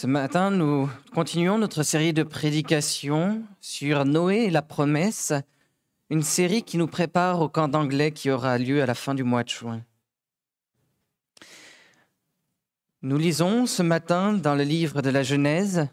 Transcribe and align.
Ce 0.00 0.06
matin, 0.06 0.52
nous 0.52 0.88
continuons 1.12 1.58
notre 1.58 1.82
série 1.82 2.12
de 2.12 2.22
prédications 2.22 3.42
sur 3.60 4.04
Noé 4.04 4.44
et 4.44 4.50
la 4.50 4.62
promesse, 4.62 5.32
une 6.08 6.22
série 6.22 6.62
qui 6.62 6.76
nous 6.78 6.86
prépare 6.86 7.40
au 7.40 7.48
camp 7.48 7.66
d'anglais 7.66 8.12
qui 8.12 8.30
aura 8.30 8.58
lieu 8.58 8.80
à 8.80 8.86
la 8.86 8.94
fin 8.94 9.16
du 9.16 9.24
mois 9.24 9.42
de 9.42 9.48
juin. 9.48 9.82
Nous 13.02 13.18
lisons 13.18 13.66
ce 13.66 13.82
matin 13.82 14.34
dans 14.34 14.54
le 14.54 14.62
livre 14.62 15.02
de 15.02 15.10
la 15.10 15.24
Genèse, 15.24 15.88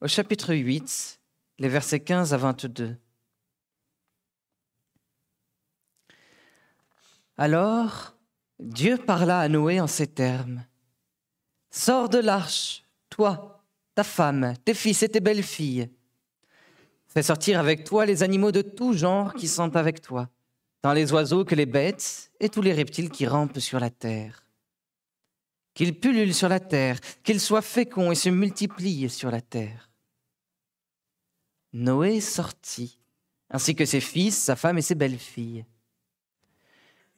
au 0.00 0.06
chapitre 0.06 0.54
8, 0.54 1.18
les 1.58 1.68
versets 1.68 1.98
15 1.98 2.32
à 2.32 2.36
22. 2.36 2.96
Alors, 7.36 8.14
Dieu 8.60 8.96
parla 8.96 9.40
à 9.40 9.48
Noé 9.48 9.80
en 9.80 9.88
ces 9.88 10.06
termes. 10.06 10.64
Sors 11.72 12.08
de 12.08 12.18
l'arche, 12.18 12.84
toi, 13.10 13.62
ta 13.94 14.04
femme, 14.04 14.54
tes 14.64 14.74
fils 14.74 15.02
et 15.02 15.08
tes 15.08 15.20
belles-filles. 15.20 15.90
Fais 17.06 17.22
sortir 17.22 17.58
avec 17.58 17.84
toi 17.84 18.06
les 18.06 18.22
animaux 18.22 18.52
de 18.52 18.62
tout 18.62 18.92
genre 18.92 19.34
qui 19.34 19.48
sont 19.48 19.76
avec 19.76 20.00
toi, 20.00 20.30
tant 20.80 20.92
les 20.92 21.12
oiseaux 21.12 21.44
que 21.44 21.56
les 21.56 21.66
bêtes 21.66 22.30
et 22.38 22.48
tous 22.48 22.62
les 22.62 22.72
reptiles 22.72 23.10
qui 23.10 23.26
rampent 23.26 23.58
sur 23.58 23.80
la 23.80 23.90
terre. 23.90 24.46
Qu'ils 25.74 25.98
pullulent 25.98 26.34
sur 26.34 26.48
la 26.48 26.60
terre, 26.60 27.00
qu'ils 27.24 27.40
soient 27.40 27.62
féconds 27.62 28.12
et 28.12 28.14
se 28.14 28.28
multiplient 28.28 29.10
sur 29.10 29.30
la 29.30 29.40
terre. 29.40 29.90
Noé 31.72 32.20
sortit, 32.20 32.98
ainsi 33.50 33.74
que 33.74 33.84
ses 33.84 34.00
fils, 34.00 34.36
sa 34.36 34.56
femme 34.56 34.78
et 34.78 34.82
ses 34.82 34.94
belles-filles. 34.94 35.64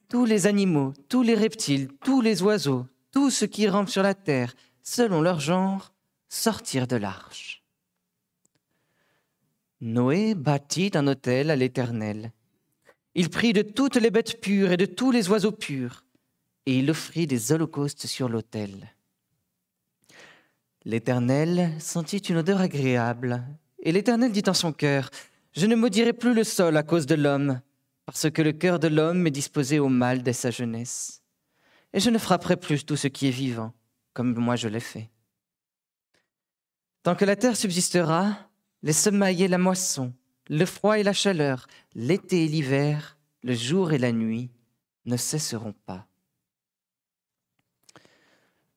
Tous 0.09 0.25
les 0.25 0.47
animaux, 0.47 0.93
tous 1.09 1.23
les 1.23 1.35
reptiles, 1.35 1.89
tous 2.05 2.21
les 2.21 2.43
oiseaux, 2.43 2.87
tout 3.11 3.31
ce 3.31 3.45
qui 3.45 3.69
rampe 3.69 3.89
sur 3.89 4.03
la 4.03 4.15
terre, 4.15 4.55
selon 4.83 5.23
leur 5.23 5.41
genre, 5.41 5.92
sortirent 6.33 6.87
de 6.87 6.97
l'arche. 6.97 7.63
Noé 9.81 10.35
bâtit 10.35 10.93
un 10.95 11.07
autel 11.07 11.51
à 11.51 11.57
l'Éternel. 11.57 12.33
Il 13.15 13.31
prit 13.31 13.53
de 13.53 13.63
toutes 13.63 13.97
les 13.97 14.11
bêtes 14.11 14.41
pures 14.41 14.73
et 14.73 14.77
de 14.77 14.87
tous 14.87 15.11
les 15.11 15.29
oiseaux 15.29 15.53
purs, 15.53 16.05
et 16.67 16.79
il 16.79 16.91
offrit 16.91 17.27
des 17.27 17.53
holocaustes 17.53 18.07
sur 18.07 18.29
l'autel. 18.29 18.95
L'Éternel 20.85 21.73
sentit 21.81 22.19
une 22.19 22.39
odeur 22.39 22.61
agréable, 22.61 23.43
et 23.83 23.93
l'Éternel 23.93 24.33
dit 24.33 24.45
en 24.47 24.55
son 24.55 24.73
cœur, 24.73 25.11
Je 25.53 25.67
ne 25.67 25.75
maudirai 25.75 26.13
plus 26.13 26.35
le 26.35 26.45
sol 26.45 26.77
à 26.77 26.83
cause 26.83 27.07
de 27.07 27.15
l'homme, 27.15 27.61
parce 28.07 28.31
que 28.31 28.43
le 28.43 28.53
cœur 28.53 28.79
de 28.79 28.89
l'homme 28.89 29.27
est 29.27 29.31
disposé 29.31 29.79
au 29.79 29.89
mal 29.89 30.23
dès 30.23 30.33
sa 30.33 30.51
jeunesse 30.51 31.23
et 31.93 32.01
je 32.01 32.11
ne 32.11 32.19
frapperai 32.19 32.57
plus 32.57 32.85
tout 32.85 32.97
ce 32.97 33.09
qui 33.09 33.29
est 33.29 33.33
vivant, 33.33 33.73
comme 34.15 34.35
moi 34.35 34.57
je 34.57 34.69
l'ai 34.69 34.81
fait. 34.81 35.11
Tant 37.03 37.15
que 37.15 37.25
la 37.25 37.37
terre 37.37 37.57
subsistera, 37.57 38.37
les 38.83 38.93
semailles 38.93 39.43
et 39.43 39.49
la 39.49 39.59
moisson, 39.59 40.13
le 40.49 40.65
froid 40.67 40.99
et 40.99 41.03
la 41.03 41.13
chaleur, 41.13 41.67
l'été 41.95 42.45
et 42.45 42.49
l'hiver, 42.49 43.19
le 43.43 43.55
jour 43.55 43.93
et 43.93 43.99
la 43.99 44.13
nuit 44.13 44.51
ne 45.05 45.17
cesseront 45.17 45.75
pas. 45.87 46.07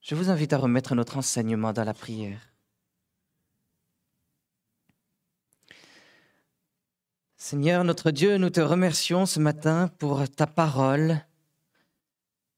Je 0.01 0.15
vous 0.15 0.29
invite 0.29 0.53
à 0.53 0.57
remettre 0.57 0.95
notre 0.95 1.17
enseignement 1.17 1.73
dans 1.73 1.83
la 1.83 1.93
prière. 1.93 2.53
Seigneur 7.37 7.83
notre 7.83 8.11
Dieu, 8.11 8.37
nous 8.37 8.49
te 8.49 8.61
remercions 8.61 9.25
ce 9.25 9.39
matin 9.39 9.87
pour 9.99 10.27
ta 10.29 10.47
parole 10.47 11.21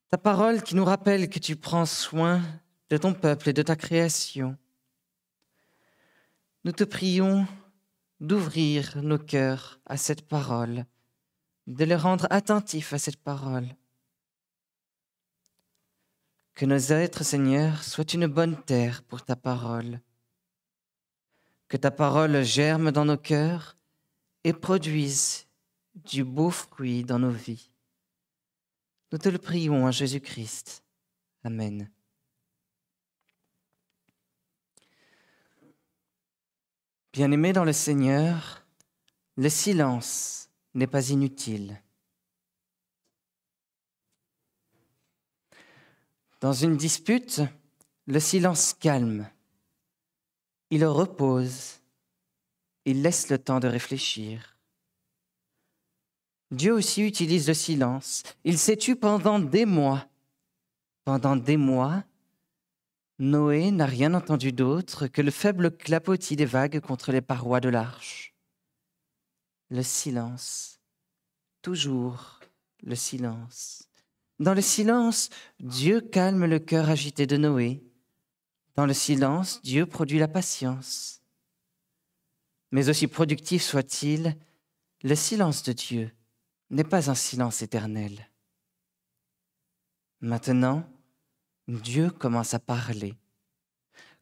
ta 0.09 0.17
parole 0.17 0.63
qui 0.63 0.75
nous 0.75 0.85
rappelle 0.85 1.29
que 1.29 1.39
tu 1.39 1.57
prends 1.57 1.85
soin 1.85 2.41
de 2.89 2.97
ton 2.97 3.13
peuple 3.13 3.49
et 3.49 3.53
de 3.53 3.61
ta 3.61 3.75
création. 3.75 4.57
Nous 6.67 6.73
te 6.73 6.83
prions 6.83 7.47
d'ouvrir 8.19 9.01
nos 9.01 9.17
cœurs 9.17 9.79
à 9.85 9.95
cette 9.95 10.27
parole, 10.27 10.85
de 11.65 11.85
les 11.85 11.95
rendre 11.95 12.27
attentifs 12.29 12.91
à 12.91 12.99
cette 12.99 13.23
parole. 13.23 13.73
Que 16.55 16.65
nos 16.65 16.91
êtres, 16.91 17.23
Seigneur, 17.23 17.81
soient 17.85 18.13
une 18.13 18.27
bonne 18.27 18.61
terre 18.65 19.01
pour 19.03 19.23
ta 19.23 19.37
parole. 19.37 20.01
Que 21.69 21.77
ta 21.77 21.89
parole 21.89 22.43
germe 22.43 22.91
dans 22.91 23.05
nos 23.05 23.15
cœurs 23.15 23.77
et 24.43 24.51
produise 24.51 25.47
du 25.95 26.25
beau 26.25 26.49
fruit 26.49 27.05
dans 27.05 27.19
nos 27.19 27.31
vies. 27.31 27.71
Nous 29.13 29.19
te 29.19 29.29
le 29.29 29.37
prions 29.37 29.85
en 29.85 29.91
Jésus-Christ. 29.91 30.83
Amen. 31.45 31.89
Bien-aimé 37.17 37.51
dans 37.51 37.63
le 37.63 37.73
Seigneur, 37.73 38.63
le 39.37 39.49
silence 39.49 40.51
n'est 40.75 40.85
pas 40.85 41.09
inutile. 41.09 41.81
Dans 46.41 46.53
une 46.53 46.77
dispute, 46.77 47.41
le 48.05 48.19
silence 48.19 48.75
calme. 48.75 49.27
Il 50.69 50.85
repose. 50.85 51.79
Il 52.85 53.01
laisse 53.01 53.31
le 53.31 53.39
temps 53.39 53.59
de 53.59 53.67
réfléchir. 53.67 54.55
Dieu 56.51 56.71
aussi 56.71 57.01
utilise 57.01 57.47
le 57.47 57.55
silence. 57.55 58.21
Il 58.43 58.59
s'est 58.59 58.77
tu 58.77 58.95
pendant 58.95 59.39
des 59.39 59.65
mois. 59.65 60.05
Pendant 61.03 61.35
des 61.35 61.57
mois, 61.57 62.03
Noé 63.19 63.71
n'a 63.71 63.85
rien 63.85 64.13
entendu 64.13 64.51
d'autre 64.51 65.07
que 65.07 65.21
le 65.21 65.31
faible 65.31 65.75
clapotis 65.75 66.35
des 66.35 66.45
vagues 66.45 66.79
contre 66.79 67.11
les 67.11 67.21
parois 67.21 67.59
de 67.59 67.69
l'arche. 67.69 68.35
Le 69.69 69.81
silence. 69.81 70.79
Toujours 71.61 72.39
le 72.83 72.95
silence. 72.95 73.87
Dans 74.39 74.53
le 74.53 74.61
silence, 74.61 75.29
Dieu 75.59 75.99
calme 75.99 76.45
le 76.45 76.59
cœur 76.59 76.89
agité 76.89 77.25
de 77.25 77.37
Noé. 77.37 77.83
Dans 78.75 78.85
le 78.85 78.93
silence, 78.93 79.61
Dieu 79.63 79.87
produit 79.87 80.19
la 80.19 80.27
patience. 80.27 81.23
Mais 82.71 82.89
aussi 82.89 83.07
productif 83.07 83.63
soit-il, 83.63 84.37
le 85.01 85.15
silence 85.15 85.63
de 85.63 85.73
Dieu 85.73 86.11
n'est 86.69 86.83
pas 86.83 87.09
un 87.09 87.15
silence 87.15 87.63
éternel. 87.63 88.29
Maintenant, 90.21 90.87
Dieu 91.67 92.09
commence 92.09 92.53
à 92.53 92.59
parler. 92.59 93.15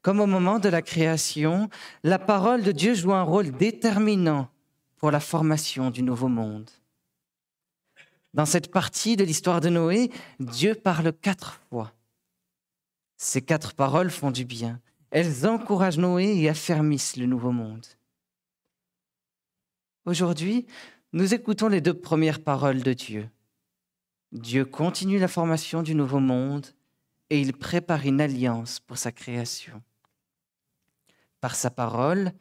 Comme 0.01 0.19
au 0.19 0.25
moment 0.25 0.59
de 0.59 0.69
la 0.69 0.81
création, 0.81 1.69
la 2.03 2.19
parole 2.19 2.63
de 2.63 2.72
Dieu 2.72 2.94
joue 2.94 3.13
un 3.13 3.23
rôle 3.23 3.51
déterminant 3.51 4.50
pour 4.97 5.11
la 5.11 5.19
formation 5.19 5.91
du 5.91 6.03
nouveau 6.03 6.28
monde. 6.28 6.69
Dans 8.33 8.45
cette 8.45 8.72
partie 8.72 9.16
de 9.16 9.23
l'histoire 9.23 9.61
de 9.61 9.69
Noé, 9.69 10.11
Dieu 10.39 10.75
parle 10.75 11.13
quatre 11.13 11.59
fois. 11.69 11.94
Ces 13.17 13.41
quatre 13.41 13.73
paroles 13.73 14.12
font 14.12 14.31
du 14.31 14.44
bien. 14.44 14.81
Elles 15.09 15.47
encouragent 15.47 15.97
Noé 15.97 16.35
et 16.38 16.50
affermissent 16.50 17.16
le 17.16 17.27
nouveau 17.27 17.51
monde. 17.51 17.85
Aujourd'hui, 20.06 20.66
nous 21.13 21.33
écoutons 21.33 21.67
les 21.67 21.81
deux 21.81 21.94
premières 21.94 22.44
paroles 22.44 22.83
de 22.83 22.94
Dieu. 22.94 23.29
Dieu 24.31 24.66
continue 24.66 25.17
la 25.17 25.29
formation 25.29 25.81
du 25.81 25.95
nouveau 25.95 26.19
monde 26.19 26.67
et 27.30 27.40
il 27.40 27.53
prépare 27.53 28.06
une 28.06 28.22
alliance 28.22 28.80
pour 28.80 28.97
sa 28.97 29.12
création. 29.12 29.81
Par 31.41 31.56
sa 31.56 31.69
parole, 31.69 32.31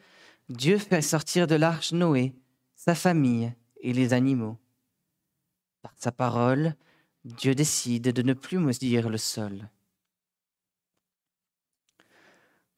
Dieu 0.48 0.78
fait 0.78 1.02
sortir 1.02 1.46
de 1.46 1.54
l'arche 1.54 1.92
Noé, 1.92 2.34
sa 2.74 2.94
famille 2.94 3.52
et 3.80 3.92
les 3.92 4.12
animaux. 4.12 4.58
Par 5.82 5.92
sa 5.96 6.12
parole, 6.12 6.74
Dieu 7.24 7.54
décide 7.54 8.12
de 8.12 8.22
ne 8.22 8.34
plus 8.34 8.58
maudire 8.58 9.08
le 9.08 9.18
sol. 9.18 9.68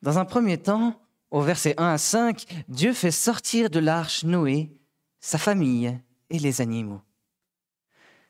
Dans 0.02 0.18
un 0.18 0.24
premier 0.24 0.58
temps, 0.58 1.00
au 1.30 1.40
verset 1.40 1.74
1 1.78 1.94
à 1.94 1.98
5, 1.98 2.64
Dieu 2.68 2.92
fait 2.92 3.10
sortir 3.10 3.70
de 3.70 3.80
l'arche 3.80 4.24
Noé, 4.24 4.70
sa 5.18 5.38
famille 5.38 5.98
et 6.30 6.38
les 6.38 6.60
animaux. 6.60 7.02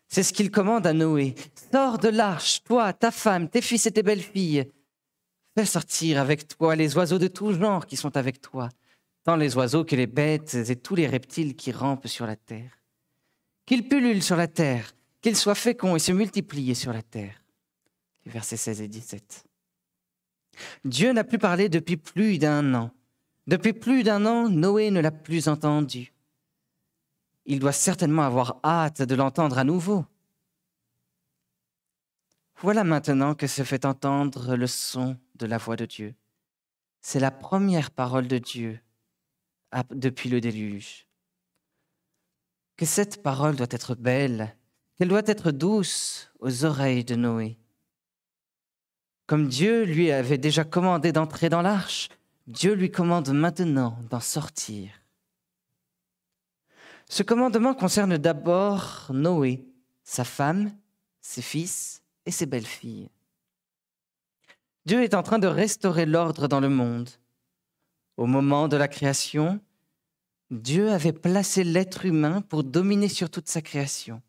C'est 0.08 0.22
ce 0.22 0.32
qu'il 0.32 0.50
commande 0.50 0.86
à 0.86 0.92
Noé. 0.92 1.34
Sors 1.72 1.98
de 1.98 2.08
l'arche, 2.08 2.62
toi, 2.62 2.92
ta 2.92 3.10
femme, 3.10 3.48
tes 3.48 3.60
fils 3.60 3.86
et 3.86 3.92
tes 3.92 4.02
belles-filles. 4.02 4.70
Fais 5.56 5.64
sortir 5.64 6.20
avec 6.20 6.48
toi 6.48 6.76
les 6.76 6.96
oiseaux 6.96 7.18
de 7.18 7.28
tout 7.28 7.52
genre 7.52 7.86
qui 7.86 7.96
sont 7.96 8.16
avec 8.16 8.40
toi, 8.40 8.68
tant 9.24 9.36
les 9.36 9.56
oiseaux 9.56 9.84
que 9.84 9.96
les 9.96 10.06
bêtes 10.06 10.54
et 10.54 10.76
tous 10.76 10.94
les 10.94 11.06
reptiles 11.06 11.56
qui 11.56 11.72
rampent 11.72 12.06
sur 12.06 12.26
la 12.26 12.36
terre. 12.36 12.78
Qu'ils 13.64 13.88
pullulent 13.88 14.22
sur 14.22 14.36
la 14.36 14.48
terre, 14.48 14.92
qu'ils 15.22 15.36
soient 15.36 15.54
féconds 15.54 15.96
et 15.96 16.00
se 16.00 16.12
multiplient 16.12 16.74
sur 16.74 16.92
la 16.92 17.02
terre. 17.02 17.42
Versets 18.26 18.56
16 18.56 18.82
et 18.82 18.88
17. 18.88 19.44
Dieu 20.84 21.12
n'a 21.12 21.24
plus 21.24 21.38
parlé 21.38 21.68
depuis 21.68 21.96
plus 21.96 22.38
d'un 22.38 22.74
an. 22.74 22.90
Depuis 23.46 23.72
plus 23.72 24.02
d'un 24.02 24.26
an, 24.26 24.48
Noé 24.48 24.90
ne 24.90 25.00
l'a 25.00 25.10
plus 25.10 25.48
entendu 25.48 26.12
il 27.46 27.60
doit 27.60 27.72
certainement 27.72 28.22
avoir 28.22 28.60
hâte 28.64 29.02
de 29.02 29.14
l'entendre 29.14 29.58
à 29.58 29.64
nouveau. 29.64 30.04
Voilà 32.60 32.84
maintenant 32.84 33.34
que 33.34 33.46
se 33.46 33.62
fait 33.62 33.84
entendre 33.84 34.56
le 34.56 34.66
son 34.66 35.16
de 35.36 35.46
la 35.46 35.58
voix 35.58 35.76
de 35.76 35.84
Dieu. 35.84 36.14
C'est 37.00 37.20
la 37.20 37.30
première 37.30 37.90
parole 37.90 38.26
de 38.26 38.38
Dieu 38.38 38.80
depuis 39.90 40.28
le 40.28 40.40
déluge. 40.40 41.06
Que 42.76 42.86
cette 42.86 43.22
parole 43.22 43.56
doit 43.56 43.66
être 43.70 43.94
belle, 43.94 44.56
qu'elle 44.96 45.08
doit 45.08 45.22
être 45.26 45.50
douce 45.50 46.32
aux 46.40 46.64
oreilles 46.64 47.04
de 47.04 47.14
Noé. 47.14 47.58
Comme 49.26 49.48
Dieu 49.48 49.84
lui 49.84 50.10
avait 50.10 50.38
déjà 50.38 50.64
commandé 50.64 51.12
d'entrer 51.12 51.48
dans 51.48 51.62
l'arche, 51.62 52.08
Dieu 52.46 52.74
lui 52.74 52.90
commande 52.90 53.30
maintenant 53.30 53.98
d'en 54.08 54.20
sortir. 54.20 54.90
Ce 57.08 57.22
commandement 57.22 57.74
concerne 57.74 58.18
d'abord 58.18 59.06
Noé, 59.10 59.64
sa 60.02 60.24
femme, 60.24 60.72
ses 61.20 61.42
fils 61.42 62.02
et 62.24 62.30
ses 62.30 62.46
belles-filles. 62.46 63.10
Dieu 64.86 65.02
est 65.02 65.14
en 65.14 65.22
train 65.22 65.38
de 65.38 65.46
restaurer 65.46 66.06
l'ordre 66.06 66.48
dans 66.48 66.60
le 66.60 66.68
monde. 66.68 67.10
Au 68.16 68.26
moment 68.26 68.68
de 68.68 68.76
la 68.76 68.88
création, 68.88 69.60
Dieu 70.50 70.90
avait 70.90 71.12
placé 71.12 71.64
l'être 71.64 72.06
humain 72.06 72.40
pour 72.40 72.64
dominer 72.64 73.08
sur 73.08 73.30
toute 73.30 73.48
sa 73.48 73.62
création. 73.62 74.22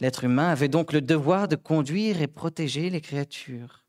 L'être 0.00 0.24
humain 0.24 0.48
avait 0.48 0.68
donc 0.68 0.92
le 0.92 1.00
devoir 1.00 1.46
de 1.46 1.56
conduire 1.56 2.20
et 2.20 2.26
protéger 2.26 2.90
les 2.90 3.00
créatures. 3.00 3.84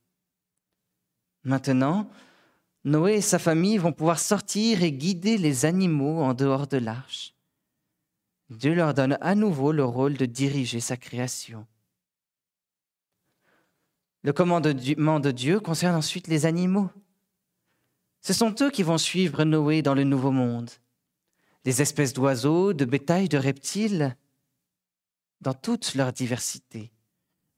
Maintenant, 1.43 2.09
Noé 2.83 3.15
et 3.15 3.21
sa 3.21 3.39
famille 3.39 3.77
vont 3.77 3.93
pouvoir 3.93 4.19
sortir 4.19 4.83
et 4.83 4.91
guider 4.91 5.37
les 5.37 5.65
animaux 5.65 6.21
en 6.21 6.33
dehors 6.33 6.67
de 6.67 6.77
l'arche. 6.77 7.34
Dieu 8.49 8.75
leur 8.75 8.93
donne 8.93 9.17
à 9.21 9.35
nouveau 9.35 9.71
le 9.71 9.83
rôle 9.83 10.15
de 10.15 10.25
diriger 10.25 10.79
sa 10.79 10.97
création. 10.97 11.65
Le 14.21 14.33
commandement 14.33 15.19
de 15.19 15.31
Dieu 15.31 15.59
concerne 15.59 15.95
ensuite 15.95 16.27
les 16.27 16.45
animaux. 16.45 16.89
Ce 18.21 18.33
sont 18.33 18.55
eux 18.61 18.71
qui 18.71 18.83
vont 18.83 18.97
suivre 18.97 19.43
Noé 19.43 19.81
dans 19.81 19.93
le 19.93 20.03
nouveau 20.03 20.31
monde. 20.31 20.69
Les 21.63 21.81
espèces 21.81 22.13
d'oiseaux, 22.13 22.73
de 22.73 22.85
bétail, 22.85 23.29
de 23.29 23.37
reptiles, 23.37 24.15
dans 25.41 25.53
toute 25.53 25.95
leur 25.95 26.11
diversité, 26.11 26.91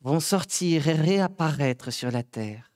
vont 0.01 0.19
sortir 0.19 0.88
et 0.88 0.94
réapparaître 0.94 1.92
sur 1.92 2.12
la 2.12 2.24
terre. 2.24 2.72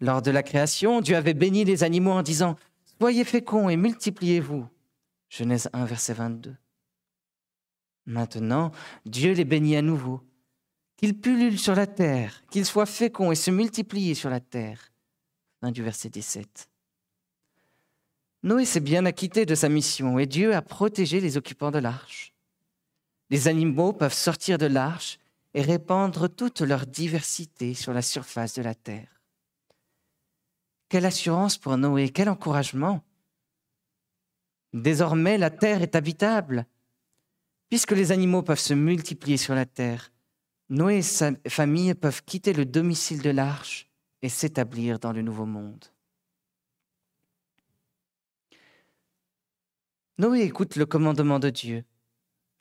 Lors 0.00 0.20
de 0.20 0.30
la 0.30 0.42
création, 0.42 1.00
Dieu 1.00 1.16
avait 1.16 1.34
béni 1.34 1.64
les 1.64 1.84
animaux 1.84 2.12
en 2.12 2.22
disant 2.22 2.56
Soyez 2.98 3.24
féconds 3.24 3.68
et 3.68 3.76
multipliez-vous. 3.76 4.66
Genèse 5.36 5.68
1, 5.74 5.84
verset 5.84 6.14
22. 6.14 6.56
Maintenant, 8.06 8.72
Dieu 9.04 9.32
les 9.32 9.44
bénit 9.44 9.76
à 9.76 9.82
nouveau. 9.82 10.22
Qu'ils 10.96 11.20
pullulent 11.20 11.58
sur 11.58 11.74
la 11.74 11.86
terre, 11.86 12.42
qu'ils 12.50 12.64
soient 12.64 12.86
féconds 12.86 13.32
et 13.32 13.36
se 13.36 13.50
multiplient 13.50 14.14
sur 14.14 14.30
la 14.30 14.40
terre. 14.40 14.92
Fin 15.60 15.72
du 15.72 15.82
verset 15.82 16.08
17. 16.08 16.70
Noé 18.44 18.64
s'est 18.64 18.80
bien 18.80 19.04
acquitté 19.04 19.44
de 19.44 19.54
sa 19.54 19.68
mission 19.68 20.18
et 20.18 20.24
Dieu 20.24 20.54
a 20.54 20.62
protégé 20.62 21.20
les 21.20 21.36
occupants 21.36 21.70
de 21.70 21.80
l'arche. 21.80 22.32
Les 23.28 23.46
animaux 23.46 23.92
peuvent 23.92 24.14
sortir 24.14 24.56
de 24.56 24.66
l'arche 24.66 25.18
et 25.52 25.60
répandre 25.60 26.28
toute 26.28 26.62
leur 26.62 26.86
diversité 26.86 27.74
sur 27.74 27.92
la 27.92 28.02
surface 28.02 28.54
de 28.54 28.62
la 28.62 28.74
terre. 28.74 29.20
Quelle 30.88 31.04
assurance 31.04 31.58
pour 31.58 31.76
Noé, 31.76 32.08
quel 32.08 32.30
encouragement. 32.30 33.02
Désormais, 34.76 35.38
la 35.38 35.48
terre 35.48 35.80
est 35.80 35.94
habitable. 35.94 36.66
Puisque 37.70 37.92
les 37.92 38.12
animaux 38.12 38.42
peuvent 38.42 38.60
se 38.60 38.74
multiplier 38.74 39.38
sur 39.38 39.54
la 39.54 39.64
terre, 39.64 40.12
Noé 40.68 40.98
et 40.98 41.02
sa 41.02 41.32
famille 41.48 41.94
peuvent 41.94 42.22
quitter 42.24 42.52
le 42.52 42.66
domicile 42.66 43.22
de 43.22 43.30
l'arche 43.30 43.88
et 44.20 44.28
s'établir 44.28 44.98
dans 44.98 45.12
le 45.12 45.22
nouveau 45.22 45.46
monde. 45.46 45.86
Noé 50.18 50.42
écoute 50.42 50.76
le 50.76 50.84
commandement 50.84 51.38
de 51.38 51.48
Dieu. 51.48 51.84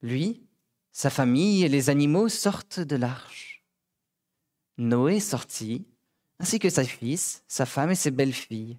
Lui, 0.02 0.42
sa 0.94 1.10
famille 1.10 1.66
et 1.66 1.70
les 1.70 1.90
animaux 1.90 2.30
sortent 2.30 2.80
de 2.80 2.96
l'arche. 2.96 3.62
Noé 4.78 5.20
sortit, 5.20 5.86
ainsi 6.40 6.60
que 6.60 6.70
ses 6.70 6.86
fils, 6.86 7.44
sa 7.50 7.66
femme 7.66 7.92
et 7.92 7.96
ses 7.96 8.12
belles-filles. 8.12 8.78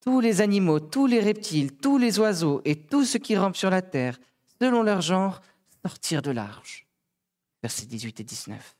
Tous 0.00 0.20
les 0.20 0.40
animaux, 0.40 0.80
tous 0.80 1.06
les 1.06 1.20
reptiles, 1.20 1.76
tous 1.76 1.98
les 1.98 2.18
oiseaux 2.18 2.62
et 2.64 2.76
tout 2.76 3.04
ce 3.04 3.18
qui 3.18 3.36
rampe 3.36 3.56
sur 3.56 3.70
la 3.70 3.82
terre, 3.82 4.18
selon 4.60 4.82
leur 4.82 5.02
genre, 5.02 5.40
sortirent 5.84 6.22
de 6.22 6.30
l'arche. 6.30 6.86
Versets 7.62 7.86
18 7.86 8.20
et 8.20 8.24
19. 8.24 8.76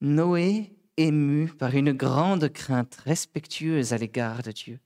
Noé, 0.00 0.72
ému 0.96 1.48
par 1.48 1.74
une 1.74 1.92
grande 1.92 2.48
crainte 2.48 2.96
respectueuse 3.04 3.92
à 3.92 3.98
l'égard 3.98 4.42
de 4.42 4.52
Dieu, 4.52 4.80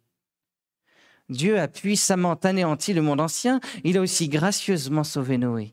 Dieu 1.29 1.59
a 1.59 1.69
puissamment 1.69 2.35
anéanti 2.35 2.93
le 2.93 3.03
monde 3.03 3.21
ancien, 3.21 3.61
il 3.83 3.97
a 3.97 4.01
aussi 4.01 4.29
gracieusement 4.29 5.05
sauvé 5.05 5.39
Noé. 5.39 5.73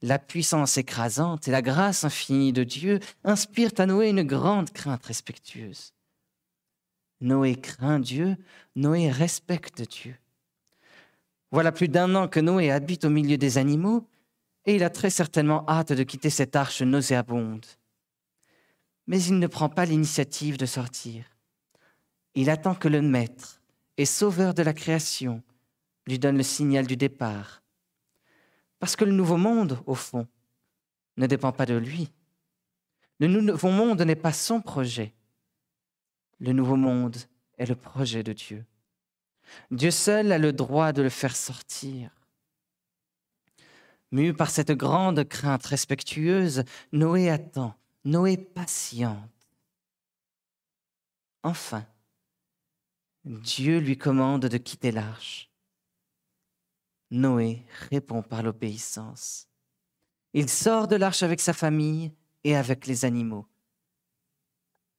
La 0.00 0.18
puissance 0.18 0.78
écrasante 0.78 1.46
et 1.46 1.52
la 1.52 1.62
grâce 1.62 2.02
infinie 2.02 2.52
de 2.52 2.64
Dieu 2.64 2.98
inspirent 3.22 3.70
à 3.78 3.86
Noé 3.86 4.08
une 4.08 4.24
grande 4.24 4.70
crainte 4.70 5.06
respectueuse. 5.06 5.92
Noé 7.22 7.54
craint 7.54 8.00
Dieu, 8.00 8.36
Noé 8.74 9.08
respecte 9.10 9.82
Dieu. 9.82 10.16
Voilà 11.52 11.70
plus 11.70 11.88
d'un 11.88 12.14
an 12.16 12.28
que 12.28 12.40
Noé 12.40 12.70
habite 12.70 13.04
au 13.04 13.10
milieu 13.10 13.38
des 13.38 13.58
animaux, 13.58 14.08
et 14.66 14.74
il 14.74 14.82
a 14.82 14.90
très 14.90 15.10
certainement 15.10 15.64
hâte 15.68 15.92
de 15.92 16.02
quitter 16.02 16.30
cette 16.30 16.56
arche 16.56 16.82
nauséabonde. 16.82 17.64
Mais 19.06 19.22
il 19.22 19.38
ne 19.38 19.46
prend 19.46 19.68
pas 19.68 19.84
l'initiative 19.84 20.56
de 20.56 20.66
sortir. 20.66 21.24
Il 22.34 22.50
attend 22.50 22.74
que 22.74 22.88
le 22.88 23.02
Maître 23.02 23.60
et 23.96 24.06
Sauveur 24.06 24.54
de 24.54 24.62
la 24.62 24.74
création 24.74 25.42
lui 26.06 26.18
donne 26.18 26.36
le 26.36 26.42
signal 26.42 26.86
du 26.86 26.96
départ. 26.96 27.62
Parce 28.78 28.96
que 28.96 29.04
le 29.04 29.12
nouveau 29.12 29.36
monde, 29.36 29.78
au 29.86 29.94
fond, 29.94 30.26
ne 31.16 31.26
dépend 31.26 31.52
pas 31.52 31.66
de 31.66 31.74
lui. 31.74 32.10
Le 33.20 33.28
nouveau 33.28 33.70
monde 33.70 34.02
n'est 34.02 34.16
pas 34.16 34.32
son 34.32 34.60
projet. 34.60 35.14
Le 36.42 36.52
nouveau 36.52 36.76
monde 36.76 37.16
est 37.56 37.66
le 37.66 37.76
projet 37.76 38.22
de 38.22 38.32
Dieu. 38.32 38.66
Dieu 39.70 39.90
seul 39.90 40.32
a 40.32 40.38
le 40.38 40.52
droit 40.52 40.92
de 40.92 41.00
le 41.00 41.08
faire 41.08 41.36
sortir. 41.36 42.10
Mu 44.10 44.34
par 44.34 44.50
cette 44.50 44.72
grande 44.72 45.24
crainte 45.24 45.64
respectueuse, 45.64 46.64
Noé 46.92 47.30
attend, 47.30 47.74
Noé 48.04 48.36
patiente. 48.36 49.16
Enfin, 51.44 51.86
Dieu 53.24 53.78
lui 53.78 53.96
commande 53.96 54.46
de 54.46 54.58
quitter 54.58 54.90
l'arche. 54.90 55.48
Noé 57.12 57.64
répond 57.90 58.22
par 58.22 58.42
l'obéissance. 58.42 59.46
Il 60.34 60.48
sort 60.48 60.88
de 60.88 60.96
l'arche 60.96 61.22
avec 61.22 61.40
sa 61.40 61.52
famille 61.52 62.12
et 62.42 62.56
avec 62.56 62.86
les 62.86 63.04
animaux, 63.04 63.46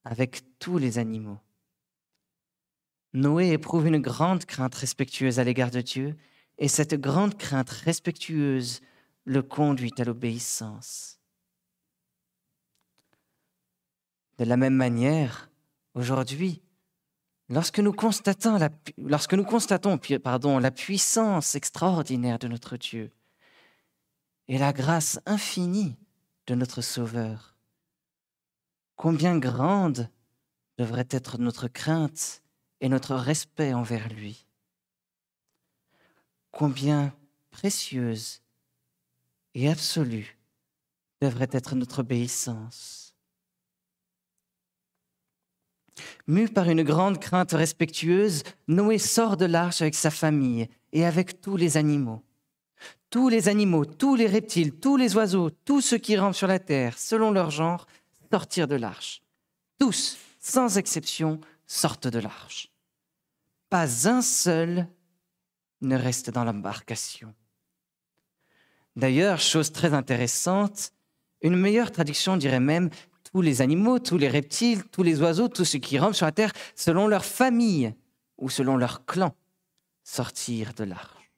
avec 0.05 0.43
tous 0.59 0.77
les 0.77 0.99
animaux. 0.99 1.39
Noé 3.13 3.51
éprouve 3.51 3.87
une 3.87 3.99
grande 3.99 4.45
crainte 4.45 4.75
respectueuse 4.75 5.39
à 5.39 5.43
l'égard 5.43 5.71
de 5.71 5.81
Dieu, 5.81 6.15
et 6.57 6.67
cette 6.67 6.95
grande 6.95 7.37
crainte 7.37 7.69
respectueuse 7.69 8.81
le 9.25 9.41
conduit 9.41 9.93
à 9.97 10.03
l'obéissance. 10.03 11.19
De 14.37 14.45
la 14.45 14.57
même 14.57 14.75
manière, 14.75 15.49
aujourd'hui, 15.93 16.61
Lorsque 17.49 17.79
nous 17.79 17.93
constatons 17.93 18.57
la, 18.57 18.69
la 20.59 20.71
puissance 20.71 21.55
extraordinaire 21.55 22.39
de 22.39 22.47
notre 22.47 22.77
Dieu 22.77 23.11
et 24.47 24.57
la 24.57 24.71
grâce 24.73 25.19
infinie 25.25 25.95
de 26.47 26.55
notre 26.55 26.81
Sauveur, 26.81 27.55
combien 28.95 29.37
grande 29.37 30.09
devrait 30.77 31.07
être 31.09 31.37
notre 31.37 31.67
crainte 31.67 32.42
et 32.83 32.89
notre 32.89 33.15
respect 33.15 33.73
envers 33.73 34.09
lui. 34.09 34.45
Combien 36.51 37.15
précieuse 37.49 38.41
et 39.55 39.69
absolue 39.69 40.37
devrait 41.21 41.47
être 41.51 41.75
notre 41.75 41.99
obéissance. 41.99 43.15
Mu 46.27 46.49
par 46.49 46.69
une 46.69 46.83
grande 46.83 47.19
crainte 47.19 47.53
respectueuse, 47.53 48.43
Noé 48.67 48.97
sort 48.97 49.37
de 49.37 49.45
l'arche 49.45 49.81
avec 49.81 49.95
sa 49.95 50.11
famille 50.11 50.67
et 50.91 51.05
avec 51.05 51.39
tous 51.39 51.55
les 51.55 51.77
animaux. 51.77 52.21
Tous 53.09 53.29
les 53.29 53.47
animaux, 53.47 53.85
tous 53.85 54.15
les 54.15 54.27
reptiles, 54.27 54.73
tous 54.73 54.97
les 54.97 55.15
oiseaux, 55.15 55.51
tous 55.51 55.79
ceux 55.79 55.99
qui 55.99 56.17
rampent 56.17 56.35
sur 56.35 56.47
la 56.47 56.59
terre, 56.59 56.97
selon 56.97 57.31
leur 57.31 57.49
genre, 57.49 57.87
sortirent 58.29 58.67
de 58.67 58.75
l'arche. 58.75 59.21
Tous, 59.79 60.17
sans 60.41 60.77
exception, 60.77 61.39
sortent 61.65 62.07
de 62.07 62.19
l'arche. 62.19 62.72
Pas 63.73 64.07
un 64.07 64.21
seul 64.21 64.87
ne 65.81 65.95
reste 65.97 66.29
dans 66.29 66.43
l'embarcation. 66.43 67.33
D'ailleurs, 68.95 69.39
chose 69.39 69.71
très 69.71 69.95
intéressante, 69.95 70.93
une 71.41 71.55
meilleure 71.55 71.91
traduction 71.91 72.37
dirait 72.37 72.59
même 72.59 72.91
tous 73.31 73.41
les 73.41 73.63
animaux, 73.63 73.97
tous 73.97 74.19
les 74.19 74.27
reptiles, 74.27 74.83
tous 74.91 75.01
les 75.01 75.23
oiseaux, 75.23 75.47
tous 75.47 75.65
ceux 75.65 75.79
qui 75.79 75.97
rampent 75.97 76.13
sur 76.13 76.27
la 76.27 76.31
terre, 76.31 76.53
selon 76.75 77.07
leur 77.07 77.25
famille 77.25 77.95
ou 78.37 78.47
selon 78.47 78.77
leur 78.77 79.07
clan, 79.07 79.33
sortir 80.03 80.75
de 80.75 80.83
l'arche. 80.83 81.31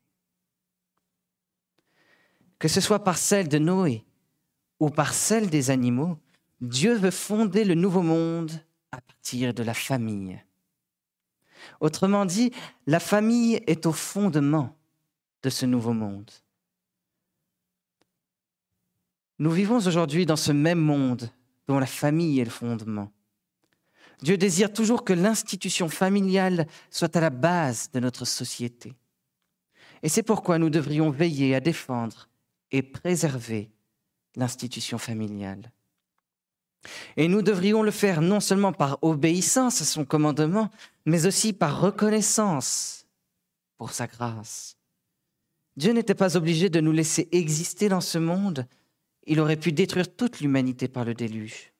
Que 2.59 2.67
ce 2.67 2.81
soit 2.81 3.05
par 3.05 3.17
celle 3.17 3.47
de 3.47 3.59
Noé 3.59 4.03
ou 4.81 4.89
par 4.89 5.13
celle 5.13 5.49
des 5.49 5.69
animaux, 5.69 6.17
Dieu 6.59 6.95
veut 6.95 7.11
fonder 7.11 7.63
le 7.63 7.75
nouveau 7.75 8.01
monde 8.01 8.51
à 8.91 8.99
partir 8.99 9.53
de 9.53 9.63
la 9.63 9.73
famille. 9.73 10.44
Autrement 11.79 12.25
dit, 12.25 12.51
la 12.87 12.99
famille 12.99 13.61
est 13.67 13.85
au 13.85 13.91
fondement 13.91 14.75
de 15.43 15.49
ce 15.49 15.65
nouveau 15.65 15.93
monde. 15.93 16.31
Nous 19.39 19.51
vivons 19.51 19.77
aujourd'hui 19.77 20.25
dans 20.25 20.35
ce 20.35 20.51
même 20.51 20.79
monde 20.79 21.29
dont 21.67 21.79
la 21.79 21.85
famille 21.85 22.39
est 22.39 22.45
le 22.45 22.49
fondement. 22.49 23.11
Dieu 24.21 24.37
désire 24.37 24.71
toujours 24.71 25.03
que 25.03 25.13
l'institution 25.13 25.89
familiale 25.89 26.67
soit 26.89 27.15
à 27.15 27.21
la 27.21 27.29
base 27.29 27.91
de 27.91 27.99
notre 27.99 28.25
société. 28.25 28.93
Et 30.03 30.09
c'est 30.09 30.23
pourquoi 30.23 30.57
nous 30.57 30.69
devrions 30.69 31.09
veiller 31.09 31.53
à 31.55 31.59
défendre 31.59 32.29
et 32.71 32.81
préserver 32.81 33.71
l'institution 34.35 34.97
familiale. 34.97 35.71
Et 37.17 37.27
nous 37.27 37.41
devrions 37.41 37.83
le 37.83 37.91
faire 37.91 38.21
non 38.21 38.39
seulement 38.39 38.73
par 38.73 38.99
obéissance 39.01 39.81
à 39.81 39.85
son 39.85 40.05
commandement, 40.05 40.69
mais 41.05 41.25
aussi 41.25 41.53
par 41.53 41.81
reconnaissance 41.81 43.05
pour 43.77 43.91
sa 43.91 44.07
grâce. 44.07 44.77
Dieu 45.77 45.91
n'était 45.91 46.15
pas 46.15 46.37
obligé 46.37 46.69
de 46.69 46.79
nous 46.79 46.91
laisser 46.93 47.27
exister 47.31 47.89
dans 47.89 48.01
ce 48.01 48.17
monde, 48.17 48.65
il 49.27 49.39
aurait 49.39 49.57
pu 49.57 49.71
détruire 49.71 50.13
toute 50.15 50.39
l'humanité 50.39 50.87
par 50.87 51.03
le 51.03 51.13
déluge. 51.13 51.73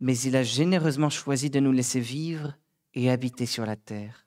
Mais 0.00 0.18
il 0.18 0.36
a 0.36 0.42
généreusement 0.42 1.10
choisi 1.10 1.50
de 1.50 1.60
nous 1.60 1.72
laisser 1.72 2.00
vivre 2.00 2.54
et 2.94 3.10
habiter 3.10 3.46
sur 3.46 3.66
la 3.66 3.76
terre. 3.76 4.26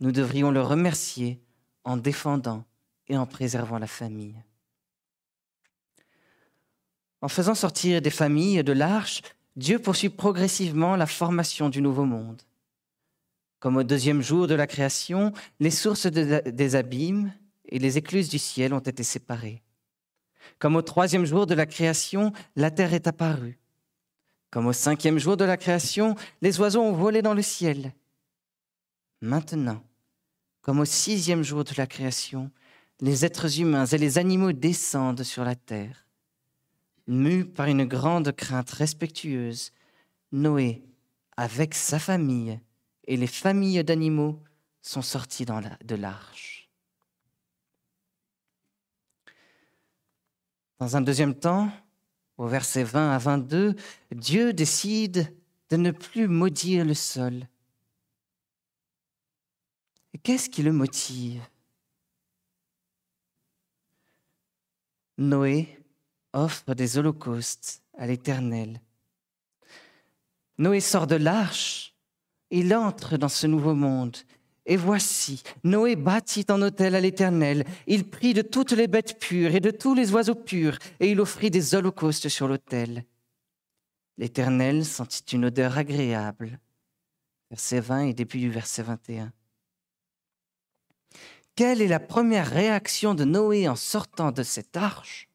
Nous 0.00 0.12
devrions 0.12 0.50
le 0.50 0.62
remercier 0.62 1.40
en 1.84 1.96
défendant 1.96 2.64
et 3.08 3.16
en 3.16 3.26
préservant 3.26 3.78
la 3.78 3.86
famille. 3.86 4.36
En 7.20 7.28
faisant 7.28 7.54
sortir 7.54 8.00
des 8.00 8.10
familles 8.10 8.62
de 8.62 8.72
l'arche, 8.72 9.22
Dieu 9.56 9.78
poursuit 9.78 10.08
progressivement 10.08 10.96
la 10.96 11.06
formation 11.06 11.68
du 11.68 11.82
nouveau 11.82 12.04
monde. 12.04 12.42
Comme 13.58 13.76
au 13.76 13.82
deuxième 13.82 14.22
jour 14.22 14.46
de 14.46 14.54
la 14.54 14.68
création, 14.68 15.32
les 15.58 15.72
sources 15.72 16.06
des 16.06 16.76
abîmes 16.76 17.32
et 17.68 17.80
les 17.80 17.98
écluses 17.98 18.28
du 18.28 18.38
ciel 18.38 18.72
ont 18.72 18.78
été 18.78 19.02
séparées. 19.02 19.62
Comme 20.60 20.76
au 20.76 20.82
troisième 20.82 21.24
jour 21.24 21.46
de 21.46 21.54
la 21.54 21.66
création, 21.66 22.32
la 22.54 22.70
terre 22.70 22.94
est 22.94 23.08
apparue. 23.08 23.58
Comme 24.50 24.66
au 24.66 24.72
cinquième 24.72 25.18
jour 25.18 25.36
de 25.36 25.44
la 25.44 25.56
création, 25.56 26.14
les 26.40 26.60
oiseaux 26.60 26.82
ont 26.82 26.92
volé 26.92 27.20
dans 27.20 27.34
le 27.34 27.42
ciel. 27.42 27.92
Maintenant, 29.20 29.82
comme 30.62 30.80
au 30.80 30.84
sixième 30.84 31.42
jour 31.42 31.64
de 31.64 31.74
la 31.76 31.86
création, 31.86 32.50
les 33.00 33.24
êtres 33.24 33.60
humains 33.60 33.86
et 33.86 33.98
les 33.98 34.18
animaux 34.18 34.52
descendent 34.52 35.24
sur 35.24 35.44
la 35.44 35.56
terre. 35.56 36.07
Mu 37.08 37.46
par 37.46 37.66
une 37.66 37.86
grande 37.86 38.32
crainte 38.32 38.70
respectueuse, 38.70 39.72
Noé, 40.30 40.84
avec 41.38 41.74
sa 41.74 41.98
famille 41.98 42.60
et 43.04 43.16
les 43.16 43.26
familles 43.26 43.82
d'animaux, 43.82 44.42
sont 44.82 45.00
sortis 45.00 45.46
de 45.46 45.94
l'arche. 45.94 46.68
Dans 50.78 50.96
un 50.96 51.00
deuxième 51.00 51.34
temps, 51.34 51.72
au 52.36 52.46
verset 52.46 52.84
20 52.84 53.10
à 53.10 53.18
22, 53.18 53.74
Dieu 54.12 54.52
décide 54.52 55.34
de 55.70 55.76
ne 55.76 55.90
plus 55.90 56.28
maudire 56.28 56.84
le 56.84 56.94
sol. 56.94 57.48
Qu'est-ce 60.22 60.50
qui 60.50 60.62
le 60.62 60.72
motive? 60.72 61.42
Noé 65.16 65.77
offre 66.32 66.74
des 66.74 66.98
holocaustes 66.98 67.82
à 67.96 68.06
l'Éternel. 68.06 68.80
Noé 70.58 70.80
sort 70.80 71.06
de 71.06 71.16
l'arche, 71.16 71.94
il 72.50 72.74
entre 72.74 73.16
dans 73.16 73.28
ce 73.28 73.46
nouveau 73.46 73.74
monde. 73.74 74.16
Et 74.66 74.76
voici, 74.76 75.42
Noé 75.64 75.96
bâtit 75.96 76.44
un 76.48 76.60
autel 76.60 76.94
à 76.94 77.00
l'Éternel. 77.00 77.64
Il 77.86 78.08
prit 78.10 78.34
de 78.34 78.42
toutes 78.42 78.72
les 78.72 78.86
bêtes 78.86 79.18
pures 79.18 79.54
et 79.54 79.60
de 79.60 79.70
tous 79.70 79.94
les 79.94 80.12
oiseaux 80.12 80.34
purs, 80.34 80.78
et 81.00 81.10
il 81.10 81.20
offrit 81.20 81.50
des 81.50 81.74
holocaustes 81.74 82.28
sur 82.28 82.48
l'autel. 82.48 83.04
L'Éternel 84.18 84.84
sentit 84.84 85.24
une 85.32 85.46
odeur 85.46 85.78
agréable. 85.78 86.58
Verset 87.50 87.80
20 87.80 88.00
et 88.08 88.14
début 88.14 88.40
du 88.40 88.50
verset 88.50 88.82
21. 88.82 89.32
Quelle 91.54 91.80
est 91.80 91.88
la 91.88 92.00
première 92.00 92.50
réaction 92.50 93.14
de 93.14 93.24
Noé 93.24 93.68
en 93.68 93.76
sortant 93.76 94.32
de 94.32 94.42
cette 94.42 94.76
arche? 94.76 95.27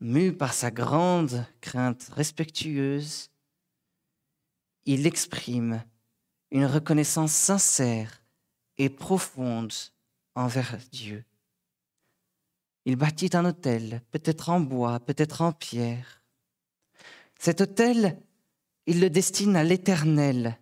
Mu 0.00 0.32
par 0.32 0.54
sa 0.54 0.70
grande 0.70 1.44
crainte 1.60 2.10
respectueuse, 2.12 3.30
il 4.84 5.06
exprime 5.06 5.82
une 6.50 6.66
reconnaissance 6.66 7.32
sincère 7.32 8.22
et 8.78 8.88
profonde 8.88 9.72
envers 10.34 10.78
Dieu. 10.92 11.24
Il 12.84 12.96
bâtit 12.96 13.30
un 13.34 13.44
autel, 13.44 14.00
peut-être 14.12 14.48
en 14.48 14.60
bois, 14.60 15.00
peut-être 15.00 15.42
en 15.42 15.52
pierre. 15.52 16.22
Cet 17.38 17.60
autel, 17.60 18.18
il 18.86 19.00
le 19.00 19.10
destine 19.10 19.56
à 19.56 19.64
l'Éternel. 19.64 20.58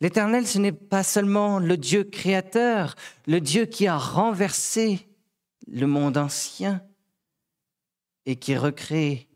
L'Éternel, 0.00 0.46
ce 0.46 0.58
n'est 0.58 0.72
pas 0.72 1.02
seulement 1.02 1.58
le 1.58 1.78
Dieu 1.78 2.04
créateur, 2.04 2.96
le 3.26 3.40
Dieu 3.40 3.64
qui 3.64 3.86
a 3.86 3.96
renversé 3.96 5.08
le 5.66 5.86
monde 5.86 6.18
ancien, 6.18 6.86
et 8.26 8.36
qui 8.36 8.56
recrée 8.56 9.28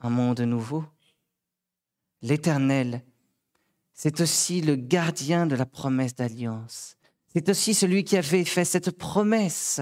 un 0.00 0.10
monde 0.10 0.40
nouveau. 0.40 0.84
L'Éternel, 2.22 3.02
c'est 3.94 4.20
aussi 4.20 4.60
le 4.60 4.76
gardien 4.76 5.46
de 5.46 5.54
la 5.54 5.64
promesse 5.64 6.14
d'alliance. 6.14 6.96
C'est 7.32 7.48
aussi 7.48 7.72
celui 7.72 8.04
qui 8.04 8.16
avait 8.16 8.44
fait 8.44 8.64
cette 8.64 8.90
promesse 8.90 9.80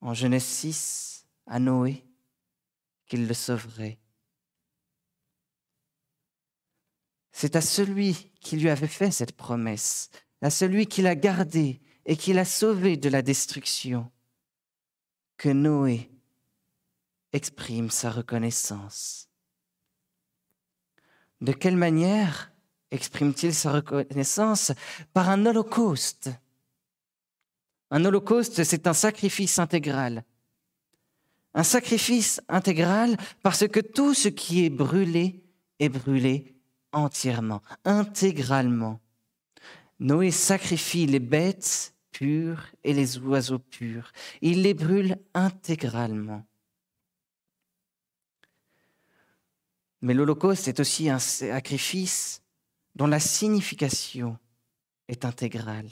en 0.00 0.14
Genèse 0.14 0.44
6 0.44 1.26
à 1.46 1.58
Noé 1.58 2.04
qu'il 3.06 3.26
le 3.26 3.34
sauverait. 3.34 3.98
C'est 7.32 7.56
à 7.56 7.60
celui 7.60 8.30
qui 8.40 8.56
lui 8.56 8.68
avait 8.68 8.86
fait 8.86 9.10
cette 9.10 9.32
promesse, 9.32 10.10
à 10.42 10.50
celui 10.50 10.86
qui 10.86 11.00
l'a 11.02 11.16
gardé 11.16 11.80
et 12.04 12.16
qui 12.16 12.32
l'a 12.32 12.44
sauvé 12.44 12.96
de 12.96 13.08
la 13.08 13.22
destruction, 13.22 14.10
que 15.36 15.48
Noé 15.48 16.10
exprime 17.32 17.90
sa 17.90 18.10
reconnaissance. 18.10 19.28
De 21.40 21.52
quelle 21.52 21.76
manière 21.76 22.52
exprime-t-il 22.90 23.54
sa 23.54 23.72
reconnaissance? 23.72 24.72
Par 25.12 25.30
un 25.30 25.46
holocauste. 25.46 26.30
Un 27.90 28.04
holocauste, 28.04 28.62
c'est 28.64 28.86
un 28.86 28.92
sacrifice 28.92 29.58
intégral. 29.58 30.24
Un 31.54 31.64
sacrifice 31.64 32.40
intégral 32.48 33.16
parce 33.42 33.66
que 33.66 33.80
tout 33.80 34.14
ce 34.14 34.28
qui 34.28 34.64
est 34.64 34.70
brûlé 34.70 35.42
est 35.78 35.88
brûlé 35.88 36.54
entièrement, 36.92 37.62
intégralement. 37.84 39.00
Noé 39.98 40.30
sacrifie 40.30 41.06
les 41.06 41.18
bêtes 41.18 41.94
pures 42.12 42.66
et 42.84 42.92
les 42.92 43.18
oiseaux 43.18 43.58
purs. 43.58 44.12
Il 44.40 44.62
les 44.62 44.74
brûle 44.74 45.18
intégralement. 45.34 46.44
Mais 50.02 50.14
l'Holocauste 50.14 50.68
est 50.68 50.80
aussi 50.80 51.10
un 51.10 51.18
sacrifice 51.18 52.42
dont 52.94 53.06
la 53.06 53.20
signification 53.20 54.38
est 55.08 55.24
intégrale. 55.24 55.90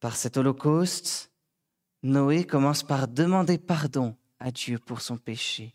Par 0.00 0.16
cet 0.16 0.36
Holocauste, 0.36 1.32
Noé 2.02 2.44
commence 2.44 2.82
par 2.82 3.08
demander 3.08 3.58
pardon 3.58 4.16
à 4.38 4.50
Dieu 4.52 4.78
pour 4.78 5.00
son 5.00 5.16
péché. 5.16 5.74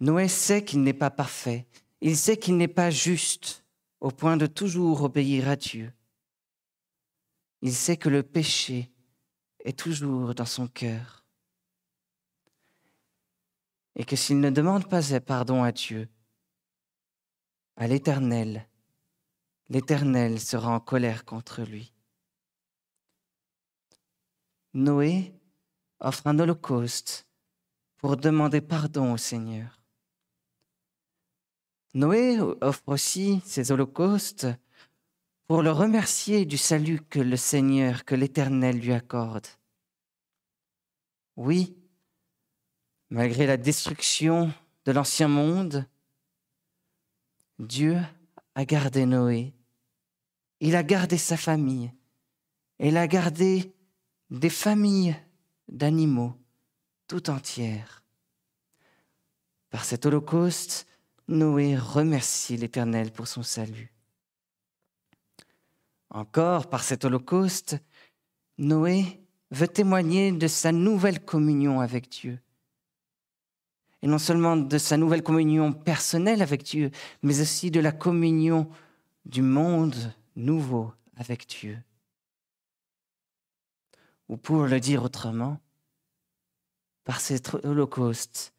Noé 0.00 0.28
sait 0.28 0.64
qu'il 0.64 0.82
n'est 0.82 0.94
pas 0.94 1.10
parfait, 1.10 1.66
il 2.00 2.16
sait 2.16 2.36
qu'il 2.36 2.56
n'est 2.56 2.68
pas 2.68 2.90
juste 2.90 3.64
au 4.00 4.10
point 4.10 4.36
de 4.36 4.46
toujours 4.46 5.02
obéir 5.02 5.48
à 5.48 5.56
Dieu. 5.56 5.92
Il 7.60 7.74
sait 7.74 7.96
que 7.96 8.08
le 8.08 8.22
péché 8.22 8.90
est 9.64 9.76
toujours 9.76 10.34
dans 10.34 10.46
son 10.46 10.68
cœur 10.68 11.17
et 13.98 14.04
que 14.04 14.16
s'il 14.16 14.40
ne 14.40 14.48
demande 14.48 14.88
pas 14.88 15.02
pardon 15.20 15.62
à 15.64 15.72
Dieu, 15.72 16.08
à 17.76 17.86
l'Éternel, 17.86 18.68
l'Éternel 19.68 20.40
sera 20.40 20.70
en 20.70 20.80
colère 20.80 21.24
contre 21.24 21.62
lui. 21.62 21.92
Noé 24.72 25.34
offre 26.00 26.26
un 26.28 26.38
holocauste 26.38 27.26
pour 27.96 28.16
demander 28.16 28.60
pardon 28.60 29.12
au 29.12 29.16
Seigneur. 29.16 29.82
Noé 31.94 32.38
offre 32.60 32.84
aussi 32.86 33.40
ses 33.44 33.72
holocaustes 33.72 34.46
pour 35.46 35.62
le 35.62 35.72
remercier 35.72 36.44
du 36.44 36.58
salut 36.58 37.00
que 37.00 37.18
le 37.18 37.36
Seigneur, 37.36 38.04
que 38.04 38.14
l'Éternel 38.14 38.78
lui 38.78 38.92
accorde. 38.92 39.46
Oui, 41.36 41.77
malgré 43.10 43.46
la 43.46 43.56
destruction 43.56 44.52
de 44.84 44.92
l'ancien 44.92 45.28
monde, 45.28 45.86
Dieu 47.58 47.98
a 48.54 48.64
gardé 48.64 49.06
Noé. 49.06 49.54
Il 50.60 50.76
a 50.76 50.82
gardé 50.82 51.18
sa 51.18 51.36
famille. 51.36 51.92
Il 52.78 52.96
a 52.96 53.06
gardé 53.06 53.72
des 54.30 54.50
familles 54.50 55.16
d'animaux 55.68 56.34
tout 57.06 57.30
entières. 57.30 58.04
Par 59.70 59.84
cet 59.84 60.06
holocauste, 60.06 60.86
Noé 61.28 61.76
remercie 61.76 62.56
l'Éternel 62.56 63.12
pour 63.12 63.26
son 63.28 63.42
salut. 63.42 63.92
Encore, 66.10 66.70
par 66.70 66.82
cet 66.82 67.04
holocauste, 67.04 67.76
Noé 68.56 69.20
veut 69.50 69.68
témoigner 69.68 70.32
de 70.32 70.46
sa 70.46 70.72
nouvelle 70.72 71.24
communion 71.24 71.80
avec 71.80 72.08
Dieu. 72.08 72.38
Et 74.02 74.06
non 74.06 74.18
seulement 74.18 74.56
de 74.56 74.78
sa 74.78 74.96
nouvelle 74.96 75.22
communion 75.22 75.72
personnelle 75.72 76.42
avec 76.42 76.62
Dieu, 76.62 76.90
mais 77.22 77.40
aussi 77.40 77.70
de 77.70 77.80
la 77.80 77.92
communion 77.92 78.68
du 79.24 79.42
monde 79.42 79.96
nouveau 80.36 80.92
avec 81.16 81.46
Dieu. 81.48 81.78
Ou 84.28 84.36
pour 84.36 84.66
le 84.66 84.78
dire 84.78 85.02
autrement, 85.02 85.58
par 87.04 87.20
cet 87.20 87.54
holocauste, 87.64 88.52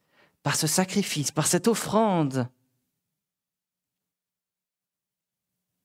par 0.44 0.56
ce 0.56 0.68
sacrifice, 0.68 1.32
par 1.32 1.48
cette 1.48 1.68
offrande, 1.68 2.50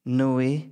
Noé 0.07 0.71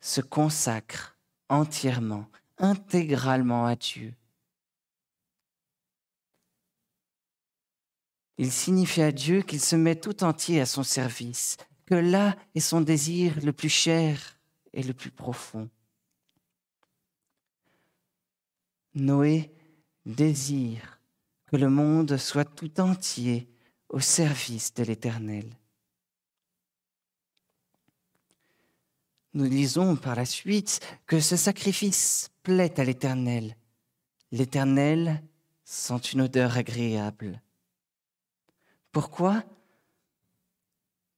se 0.00 0.20
consacre 0.20 1.16
entièrement, 1.48 2.26
intégralement 2.58 3.66
à 3.66 3.76
Dieu. 3.76 4.14
Il 8.38 8.50
signifie 8.50 9.02
à 9.02 9.12
Dieu 9.12 9.42
qu'il 9.42 9.60
se 9.60 9.76
met 9.76 9.96
tout 9.96 10.24
entier 10.24 10.60
à 10.60 10.66
son 10.66 10.82
service, 10.82 11.56
que 11.86 11.94
là 11.94 12.36
est 12.54 12.60
son 12.60 12.80
désir 12.80 13.34
le 13.44 13.52
plus 13.52 13.68
cher 13.68 14.38
et 14.72 14.82
le 14.82 14.94
plus 14.94 15.10
profond. 15.10 15.68
Noé 18.94 19.50
désire 20.04 21.00
que 21.46 21.56
le 21.56 21.68
monde 21.68 22.16
soit 22.16 22.44
tout 22.44 22.80
entier 22.80 23.48
au 23.88 24.00
service 24.00 24.72
de 24.74 24.84
l'Éternel. 24.84 25.46
Nous 29.34 29.44
lisons 29.44 29.96
par 29.96 30.14
la 30.14 30.26
suite 30.26 30.80
que 31.06 31.20
ce 31.20 31.36
sacrifice 31.36 32.30
plaît 32.42 32.78
à 32.78 32.84
l'Éternel. 32.84 33.56
L'Éternel 34.30 35.22
sent 35.64 36.12
une 36.12 36.22
odeur 36.22 36.56
agréable. 36.56 37.40
Pourquoi? 38.92 39.42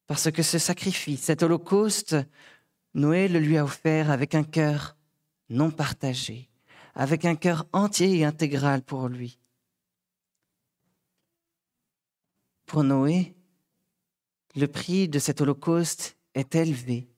Parce 0.07 0.31
que 0.31 0.43
ce 0.43 0.57
sacrifice, 0.57 1.23
cet 1.23 1.43
holocauste, 1.43 2.15
Noé 2.93 3.27
le 3.27 3.39
lui 3.39 3.57
a 3.57 3.63
offert 3.63 4.09
avec 4.09 4.33
un 4.35 4.43
cœur 4.43 4.95
non 5.49 5.69
partagé, 5.69 6.49
avec 6.93 7.25
un 7.25 7.35
cœur 7.35 7.67
entier 7.73 8.17
et 8.19 8.25
intégral 8.25 8.81
pour 8.81 9.09
lui. 9.09 9.39
Pour 12.65 12.83
Noé, 12.83 13.35
le 14.55 14.67
prix 14.67 15.07
de 15.07 15.19
cet 15.19 15.41
holocauste 15.41 16.17
est 16.33 16.55
élevé 16.55 17.09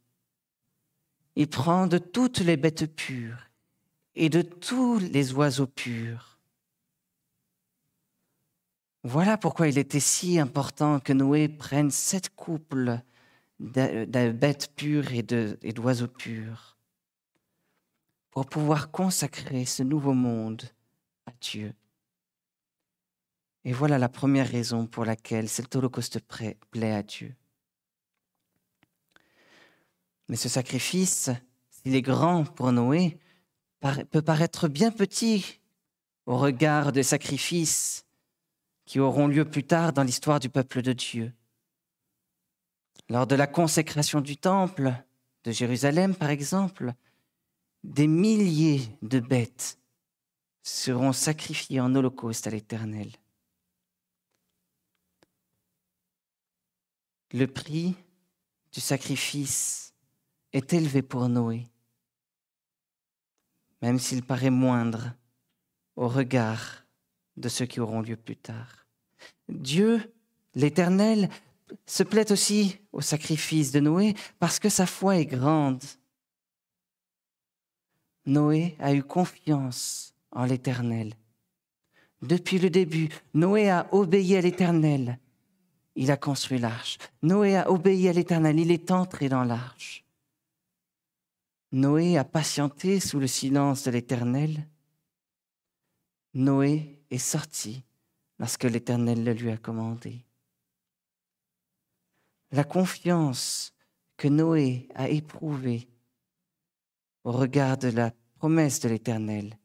il 1.37 1.47
prend 1.47 1.85
de 1.85 1.99
toutes 1.99 2.39
les 2.39 2.57
bêtes 2.57 2.87
pures 2.95 3.51
et 4.15 4.27
de 4.27 4.41
tous 4.41 4.97
les 4.97 5.33
oiseaux 5.33 5.67
purs. 5.67 6.36
Voilà 9.03 9.37
pourquoi 9.37 9.67
il 9.67 9.77
était 9.77 9.99
si 9.99 10.39
important 10.39 10.99
que 10.99 11.13
Noé 11.13 11.47
prenne 11.47 11.91
sept 11.91 12.29
couples 12.35 12.99
de, 13.59 14.31
bêtes 14.31 14.71
pures 14.75 15.13
et 15.13 15.23
d'oiseaux 15.23 16.07
purs 16.07 16.77
pour 18.31 18.45
pouvoir 18.45 18.91
consacrer 18.91 19.65
ce 19.65 19.83
nouveau 19.83 20.13
monde 20.13 20.63
à 21.25 21.31
Dieu. 21.41 21.73
Et 23.63 23.73
voilà 23.73 23.97
la 23.97 24.09
première 24.09 24.47
raison 24.47 24.85
pour 24.85 25.05
laquelle 25.05 25.49
cet 25.49 25.75
holocauste 25.75 26.19
plaît 26.71 26.93
à 26.93 27.03
Dieu. 27.03 27.35
Mais 30.29 30.35
ce 30.35 30.49
sacrifice, 30.49 31.29
s'il 31.69 31.95
est 31.95 32.01
grand 32.01 32.43
pour 32.43 32.71
Noé, 32.71 33.17
peut 34.11 34.21
paraître 34.21 34.67
bien 34.67 34.91
petit 34.91 35.59
au 36.25 36.37
regard 36.37 36.91
des 36.91 37.03
sacrifices 37.03 38.06
qui 38.87 39.01
auront 39.01 39.27
lieu 39.27 39.43
plus 39.43 39.65
tard 39.65 39.91
dans 39.91 40.01
l'histoire 40.01 40.39
du 40.39 40.49
peuple 40.49 40.81
de 40.81 40.93
Dieu. 40.93 41.33
Lors 43.09 43.27
de 43.27 43.35
la 43.35 43.45
consécration 43.45 44.21
du 44.21 44.37
temple 44.37 44.93
de 45.43 45.51
Jérusalem, 45.51 46.15
par 46.15 46.29
exemple, 46.29 46.93
des 47.83 48.07
milliers 48.07 48.81
de 49.01 49.19
bêtes 49.19 49.77
seront 50.63 51.11
sacrifiées 51.11 51.81
en 51.81 51.93
holocauste 51.93 52.47
à 52.47 52.49
l'Éternel. 52.49 53.11
Le 57.33 57.45
prix 57.45 57.93
du 58.71 58.79
sacrifice 58.79 59.93
est 60.53 60.71
élevé 60.71 61.01
pour 61.01 61.27
Noé, 61.27 61.67
même 63.81 63.99
s'il 63.99 64.23
paraît 64.23 64.49
moindre 64.49 65.13
au 65.97 66.07
regard 66.07 66.86
de 67.37 67.49
ceux 67.49 67.65
qui 67.65 67.79
auront 67.79 68.01
lieu 68.01 68.17
plus 68.17 68.35
tard. 68.35 68.85
Dieu, 69.47 70.13
l'Éternel, 70.55 71.29
se 71.85 72.03
plaît 72.03 72.31
aussi 72.31 72.79
au 72.91 73.01
sacrifice 73.01 73.71
de 73.71 73.79
Noé 73.79 74.15
parce 74.39 74.59
que 74.59 74.69
sa 74.69 74.85
foi 74.85 75.17
est 75.17 75.25
grande. 75.25 75.83
Noé 78.25 78.75
a 78.79 78.93
eu 78.93 79.03
confiance 79.03 80.13
en 80.31 80.45
l'Éternel. 80.45 81.13
Depuis 82.21 82.59
le 82.59 82.69
début, 82.69 83.09
Noé 83.33 83.69
a 83.69 83.87
obéi 83.93 84.35
à 84.35 84.41
l'Éternel. 84.41 85.19
Il 85.95 86.11
a 86.11 86.17
construit 86.17 86.59
l'arche. 86.59 86.97
Noé 87.21 87.55
a 87.55 87.71
obéi 87.71 88.09
à 88.09 88.13
l'Éternel. 88.13 88.59
Il 88.59 88.71
est 88.71 88.91
entré 88.91 89.29
dans 89.29 89.43
l'arche. 89.43 90.03
Noé 91.71 92.17
a 92.17 92.23
patienté 92.23 92.99
sous 92.99 93.19
le 93.19 93.27
silence 93.27 93.83
de 93.83 93.91
l'Éternel. 93.91 94.67
Noé 96.33 97.01
est 97.09 97.17
sorti 97.17 97.83
lorsque 98.39 98.63
l'Éternel 98.63 99.23
le 99.23 99.33
lui 99.33 99.49
a 99.49 99.57
commandé. 99.57 100.25
La 102.51 102.63
confiance 102.63 103.73
que 104.15 104.27
Noé 104.27 104.87
a 104.95 105.09
éprouvée 105.09 105.89
au 107.23 107.31
regard 107.31 107.77
de 107.77 107.89
la 107.89 108.11
promesse 108.35 108.79
de 108.79 108.89
l'Éternel 108.89 109.57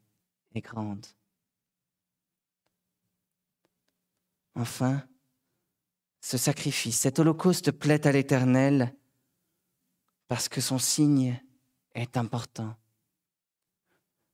est 0.53 0.61
grande. 0.61 1.05
Enfin, 4.55 5.03
ce 6.21 6.37
sacrifice, 6.37 6.99
cet 6.99 7.19
holocauste 7.19 7.71
plaît 7.71 8.05
à 8.05 8.11
l'Éternel 8.11 8.95
parce 10.27 10.49
que 10.49 10.61
son 10.61 10.79
signe 10.79 11.41
est 11.93 12.17
important. 12.17 12.75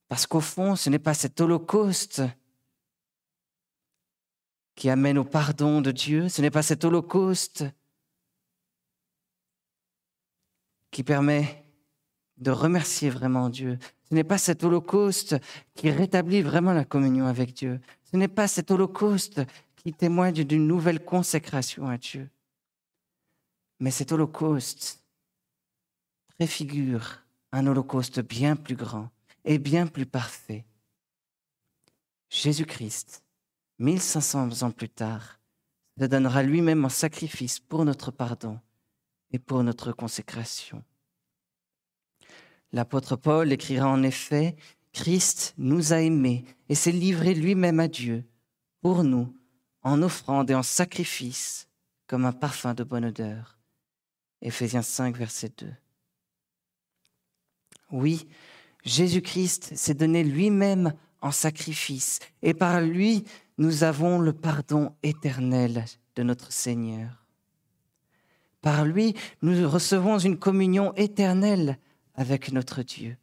Parce 0.10 0.26
qu'au 0.26 0.42
fond, 0.42 0.76
ce 0.76 0.90
n'est 0.90 1.00
pas 1.00 1.14
cet 1.14 1.40
holocauste 1.40 2.24
qui 4.76 4.90
amène 4.90 5.20
au 5.20 5.24
pardon 5.24 5.82
de 5.82 5.92
Dieu, 5.92 6.30
ce 6.30 6.42
n'est 6.42 6.50
pas 6.50 6.64
cet 6.64 6.84
holocauste 6.84 7.66
qui 10.90 11.04
permet 11.04 11.64
de 12.38 12.50
remercier 12.50 13.10
vraiment 13.12 13.50
Dieu. 13.50 13.78
Ce 14.10 14.16
n'est 14.16 14.24
pas 14.24 14.40
cet 14.40 14.64
holocauste 14.64 15.36
qui 15.76 15.92
rétablit 15.92 16.42
vraiment 16.42 16.74
la 16.74 16.86
communion 16.86 17.28
avec 17.28 17.54
Dieu. 17.54 17.80
Ce 18.10 18.18
n'est 18.18 18.28
pas 18.28 18.48
cet 18.48 18.72
holocauste 18.72 19.42
qui 19.76 19.94
témoigne 19.94 20.44
d'une 20.44 20.66
nouvelle 20.66 21.06
consécration 21.06 21.88
à 21.88 22.00
Dieu. 22.00 22.30
Mais 23.80 23.92
cet 23.92 24.12
holocauste 24.12 25.04
préfigure 26.30 27.20
un 27.52 27.68
holocauste 27.68 28.22
bien 28.22 28.56
plus 28.56 28.76
grand 28.76 29.12
et 29.46 29.58
bien 29.58 29.88
plus 29.88 30.06
parfait. 30.06 30.66
Jésus-Christ, 32.30 33.24
1500 33.80 34.64
ans 34.64 34.72
plus 34.72 34.90
tard, 34.90 35.40
se 36.00 36.06
donnera 36.06 36.44
lui-même 36.44 36.86
en 36.86 36.90
sacrifice 36.90 37.60
pour 37.60 37.86
notre 37.86 38.12
pardon 38.12 38.60
et 39.32 39.40
pour 39.40 39.64
notre 39.64 39.92
consécration. 39.92 40.84
L'apôtre 42.72 43.16
Paul 43.16 43.52
écrira 43.52 43.88
en 43.88 44.04
effet, 44.04 44.56
Christ 44.94 45.54
nous 45.58 45.94
a 45.94 46.02
aimés 46.02 46.46
et 46.68 46.76
s'est 46.76 46.92
livré 46.92 47.34
lui-même 47.34 47.80
à 47.80 47.88
Dieu 47.88 48.26
pour 48.82 49.04
nous 49.04 49.36
en 49.82 50.02
offrande 50.02 50.52
et 50.52 50.56
en 50.56 50.64
sacrifice 50.64 51.68
comme 52.08 52.26
un 52.26 52.32
parfum 52.32 52.74
de 52.74 52.84
bonne 52.84 53.06
odeur. 53.06 53.58
Éphésiens 54.42 54.82
5, 54.82 55.18
verset 55.18 55.52
2. 55.58 55.72
Oui, 57.92 58.28
Jésus-Christ 58.84 59.76
s'est 59.76 59.94
donné 59.94 60.24
lui-même 60.24 60.94
en 61.22 61.32
sacrifice 61.32 62.20
et 62.42 62.54
par 62.54 62.82
lui 62.82 63.26
nous 63.58 63.84
avons 63.84 64.20
le 64.20 64.32
pardon 64.32 64.96
éternel 65.04 65.84
de 66.16 66.24
notre 66.24 66.52
Seigneur. 66.52 67.26
Par 68.62 68.86
lui, 68.86 69.16
nous 69.42 69.70
recevons 69.70 70.18
une 70.18 70.40
communion 70.40 70.94
éternelle 70.96 71.78
avec 72.16 72.52
notre 72.52 72.84
Dieu. 72.84 73.18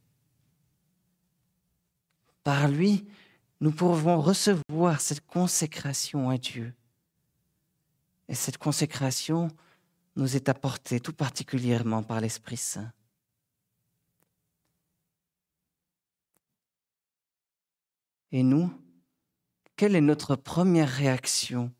Par 2.44 2.68
lui, 2.68 3.06
nous 3.60 3.72
pouvons 3.72 4.20
recevoir 4.20 5.00
cette 5.00 5.26
consécration 5.26 6.30
à 6.30 6.38
Dieu. 6.38 6.74
Et 8.28 8.34
cette 8.34 8.58
consécration 8.58 9.48
nous 10.16 10.36
est 10.36 10.48
apportée 10.48 11.00
tout 11.00 11.12
particulièrement 11.12 12.02
par 12.02 12.20
l'Esprit 12.20 12.56
Saint. 12.56 12.92
Et 18.32 18.42
nous, 18.42 18.70
quelle 19.76 19.94
est 19.94 20.00
notre 20.00 20.36
première 20.36 20.88
réaction 20.88 21.72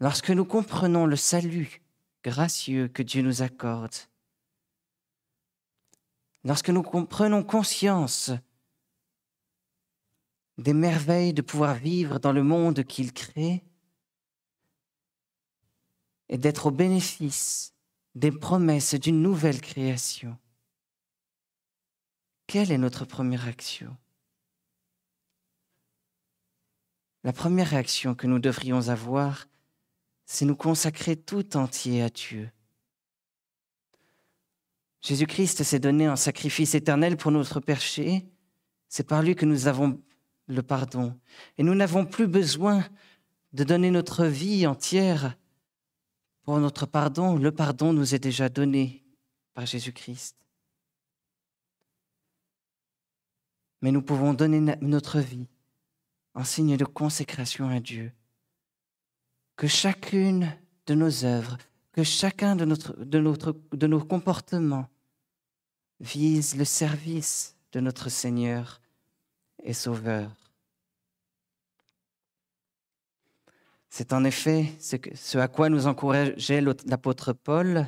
lorsque 0.00 0.30
nous 0.30 0.44
comprenons 0.44 1.06
le 1.06 1.16
salut 1.16 1.82
gracieux 2.22 2.88
que 2.88 3.02
Dieu 3.02 3.22
nous 3.22 3.42
accorde? 3.42 3.94
Lorsque 6.44 6.70
nous 6.70 6.82
prenons 6.82 7.42
conscience 7.42 8.30
des 10.58 10.74
merveilles 10.74 11.32
de 11.32 11.42
pouvoir 11.42 11.74
vivre 11.74 12.18
dans 12.18 12.32
le 12.32 12.42
monde 12.42 12.84
qu'il 12.84 13.12
crée 13.12 13.64
et 16.28 16.38
d'être 16.38 16.66
au 16.66 16.70
bénéfice 16.70 17.74
des 18.14 18.32
promesses 18.32 18.94
d'une 18.94 19.22
nouvelle 19.22 19.60
création. 19.60 20.36
Quelle 22.46 22.70
est 22.70 22.78
notre 22.78 23.04
première 23.04 23.48
action 23.48 23.96
La 27.24 27.32
première 27.32 27.68
réaction 27.68 28.14
que 28.14 28.26
nous 28.26 28.38
devrions 28.38 28.88
avoir, 28.88 29.46
c'est 30.26 30.44
nous 30.44 30.56
consacrer 30.56 31.16
tout 31.16 31.56
entier 31.56 32.02
à 32.02 32.10
Dieu. 32.10 32.50
Jésus-Christ 35.02 35.62
s'est 35.62 35.78
donné 35.78 36.06
un 36.06 36.16
sacrifice 36.16 36.74
éternel 36.74 37.16
pour 37.16 37.30
notre 37.30 37.60
péché. 37.60 38.26
C'est 38.88 39.06
par 39.06 39.22
lui 39.22 39.34
que 39.34 39.46
nous 39.46 39.66
avons 39.66 40.00
le 40.46 40.62
pardon. 40.62 41.18
Et 41.58 41.62
nous 41.62 41.74
n'avons 41.74 42.06
plus 42.06 42.26
besoin 42.26 42.84
de 43.52 43.64
donner 43.64 43.90
notre 43.90 44.26
vie 44.26 44.66
entière 44.66 45.36
pour 46.42 46.58
notre 46.58 46.86
pardon. 46.86 47.36
Le 47.36 47.52
pardon 47.52 47.92
nous 47.92 48.14
est 48.14 48.20
déjà 48.20 48.48
donné 48.48 49.04
par 49.54 49.66
Jésus-Christ. 49.66 50.36
Mais 53.80 53.90
nous 53.90 54.02
pouvons 54.02 54.34
donner 54.34 54.76
notre 54.80 55.18
vie 55.18 55.48
en 56.34 56.44
signe 56.44 56.76
de 56.76 56.84
consécration 56.84 57.68
à 57.68 57.80
Dieu. 57.80 58.12
Que 59.56 59.66
chacune 59.66 60.56
de 60.86 60.94
nos 60.94 61.24
œuvres, 61.24 61.58
que 61.92 62.02
chacun 62.02 62.56
de, 62.56 62.64
notre, 62.64 62.94
de, 62.94 63.86
nos 63.86 64.04
comportements 64.04 64.88
vise 66.00 66.56
le 66.56 66.64
service 66.64 67.56
de 67.72 67.80
notre 67.80 68.08
Seigneur 68.08 68.80
et 69.62 69.74
Sauveur. 69.74 70.30
C'est 73.90 74.14
en 74.14 74.24
effet 74.24 74.72
ce, 74.80 74.96
ce, 75.14 75.38
à 75.38 75.48
quoi 75.48 75.68
nous 75.68 75.86
encourageait 75.86 76.62
l'apôtre 76.62 77.34
Paul. 77.34 77.86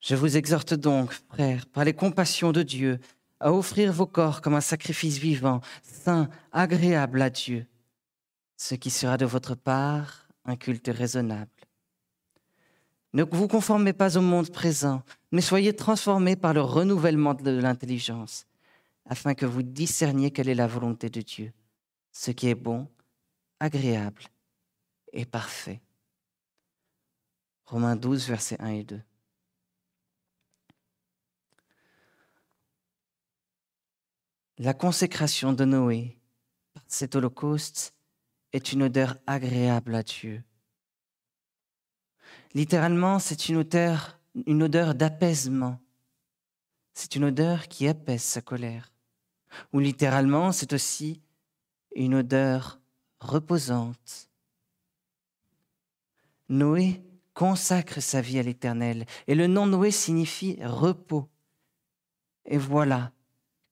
Je 0.00 0.14
vous 0.14 0.36
exhorte 0.36 0.74
donc, 0.74 1.12
frères, 1.12 1.66
par 1.66 1.84
les 1.84 1.94
compassions 1.94 2.52
de 2.52 2.62
Dieu, 2.62 3.00
à 3.40 3.52
offrir 3.52 3.92
vos 3.92 4.06
corps 4.06 4.40
comme 4.40 4.54
un 4.54 4.60
sacrifice 4.60 5.18
vivant, 5.18 5.60
saint, 5.82 6.28
agréable 6.52 7.22
à 7.22 7.30
Dieu, 7.30 7.66
ce 8.56 8.74
qui 8.74 8.90
sera 8.90 9.16
de 9.16 9.26
votre 9.26 9.54
part 9.54 10.28
un 10.44 10.56
culte 10.56 10.90
raisonnable. 10.92 11.50
Ne 13.12 13.24
vous 13.24 13.48
conformez 13.48 13.92
pas 13.92 14.18
au 14.18 14.20
monde 14.20 14.50
présent, 14.50 15.02
mais 15.32 15.40
soyez 15.40 15.74
transformés 15.74 16.36
par 16.36 16.52
le 16.52 16.60
renouvellement 16.60 17.34
de 17.34 17.50
l'intelligence, 17.50 18.46
afin 19.06 19.34
que 19.34 19.46
vous 19.46 19.62
discerniez 19.62 20.30
quelle 20.30 20.48
est 20.48 20.54
la 20.54 20.66
volonté 20.66 21.08
de 21.08 21.22
Dieu, 21.22 21.52
ce 22.12 22.30
qui 22.30 22.48
est 22.48 22.54
bon, 22.54 22.86
agréable 23.60 24.22
et 25.12 25.24
parfait. 25.24 25.80
Romains 27.64 27.96
12, 27.96 28.28
versets 28.28 28.60
1 28.60 28.68
et 28.68 28.84
2. 28.84 29.00
La 34.60 34.74
consécration 34.74 35.52
de 35.52 35.64
Noé 35.64 36.18
par 36.74 36.82
cet 36.88 37.14
holocauste 37.14 37.94
est 38.52 38.72
une 38.72 38.82
odeur 38.82 39.16
agréable 39.24 39.94
à 39.94 40.02
Dieu. 40.02 40.42
Littéralement, 42.54 43.20
c'est 43.20 43.48
une 43.48 43.58
odeur, 43.58 44.18
une 44.46 44.64
odeur 44.64 44.96
d'apaisement. 44.96 45.78
C'est 46.92 47.14
une 47.14 47.26
odeur 47.26 47.68
qui 47.68 47.86
apaise 47.86 48.22
sa 48.22 48.40
colère. 48.40 48.92
Ou 49.72 49.78
littéralement, 49.78 50.50
c'est 50.50 50.72
aussi 50.72 51.22
une 51.94 52.16
odeur 52.16 52.80
reposante. 53.20 54.28
Noé 56.48 57.00
consacre 57.32 58.00
sa 58.00 58.20
vie 58.20 58.40
à 58.40 58.42
l'Éternel 58.42 59.06
et 59.28 59.36
le 59.36 59.46
nom 59.46 59.66
Noé 59.66 59.92
signifie 59.92 60.58
repos. 60.64 61.28
Et 62.44 62.58
voilà 62.58 63.12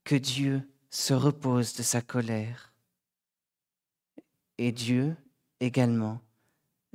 que 0.05 0.15
Dieu 0.15 0.63
se 0.97 1.13
repose 1.13 1.75
de 1.75 1.83
sa 1.83 2.01
colère. 2.01 2.73
Et 4.57 4.73
Dieu 4.73 5.15
également 5.61 6.23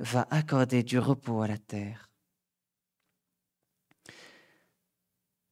va 0.00 0.26
accorder 0.30 0.82
du 0.82 0.98
repos 0.98 1.40
à 1.40 1.46
la 1.46 1.56
terre. 1.56 2.10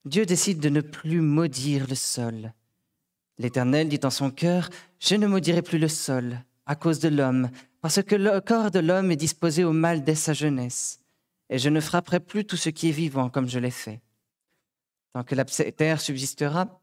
Dieu 0.04 0.26
décide 0.26 0.58
de 0.58 0.68
ne 0.68 0.80
plus 0.80 1.20
maudire 1.20 1.86
le 1.88 1.94
sol. 1.94 2.52
L'Éternel 3.38 3.88
dit 3.88 4.00
en 4.02 4.10
son 4.10 4.32
cœur, 4.32 4.68
Je 4.98 5.14
ne 5.14 5.28
maudirai 5.28 5.62
plus 5.62 5.78
le 5.78 5.88
sol 5.88 6.40
à 6.66 6.74
cause 6.74 6.98
de 6.98 7.08
l'homme, 7.08 7.50
parce 7.80 8.02
que 8.02 8.16
le 8.16 8.40
corps 8.40 8.72
de 8.72 8.80
l'homme 8.80 9.12
est 9.12 9.16
disposé 9.16 9.62
au 9.62 9.72
mal 9.72 10.02
dès 10.02 10.16
sa 10.16 10.32
jeunesse, 10.32 10.98
et 11.50 11.58
je 11.58 11.68
ne 11.68 11.80
frapperai 11.80 12.18
plus 12.18 12.44
tout 12.44 12.56
ce 12.56 12.68
qui 12.70 12.88
est 12.88 12.92
vivant 12.92 13.30
comme 13.30 13.48
je 13.48 13.60
l'ai 13.60 13.70
fait. 13.70 14.00
Tant 15.12 15.22
que 15.22 15.36
la 15.36 15.44
terre 15.44 16.00
subsistera, 16.00 16.79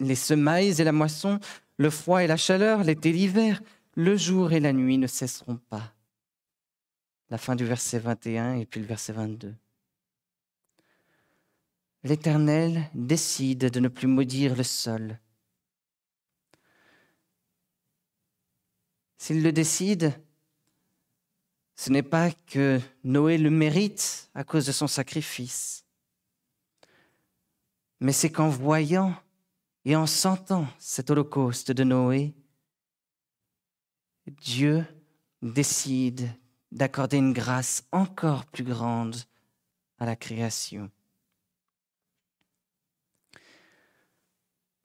les 0.00 0.14
semailles 0.14 0.80
et 0.80 0.84
la 0.84 0.92
moisson, 0.92 1.40
le 1.76 1.90
froid 1.90 2.22
et 2.22 2.26
la 2.26 2.36
chaleur, 2.36 2.84
l'été 2.84 3.10
et 3.10 3.12
l'hiver, 3.12 3.60
le 3.94 4.16
jour 4.16 4.52
et 4.52 4.60
la 4.60 4.72
nuit 4.72 4.98
ne 4.98 5.06
cesseront 5.06 5.56
pas. 5.56 5.94
La 7.30 7.38
fin 7.38 7.56
du 7.56 7.64
verset 7.64 7.98
21 7.98 8.54
et 8.54 8.66
puis 8.66 8.80
le 8.80 8.86
verset 8.86 9.12
22. 9.12 9.54
L'Éternel 12.04 12.88
décide 12.94 13.70
de 13.70 13.80
ne 13.80 13.88
plus 13.88 14.06
maudire 14.06 14.54
le 14.54 14.62
sol. 14.62 15.18
S'il 19.18 19.42
le 19.42 19.52
décide, 19.52 20.12
ce 21.74 21.90
n'est 21.90 22.04
pas 22.04 22.30
que 22.30 22.80
Noé 23.04 23.36
le 23.36 23.50
mérite 23.50 24.30
à 24.34 24.44
cause 24.44 24.66
de 24.66 24.72
son 24.72 24.86
sacrifice, 24.86 25.84
mais 28.00 28.12
c'est 28.12 28.30
qu'en 28.30 28.48
voyant 28.48 29.14
et 29.84 29.96
en 29.96 30.06
sentant 30.06 30.66
cet 30.78 31.10
holocauste 31.10 31.72
de 31.72 31.84
Noé, 31.84 32.34
Dieu 34.26 34.84
décide 35.42 36.30
d'accorder 36.72 37.16
une 37.16 37.32
grâce 37.32 37.84
encore 37.92 38.44
plus 38.46 38.64
grande 38.64 39.16
à 39.98 40.06
la 40.06 40.16
création. 40.16 40.90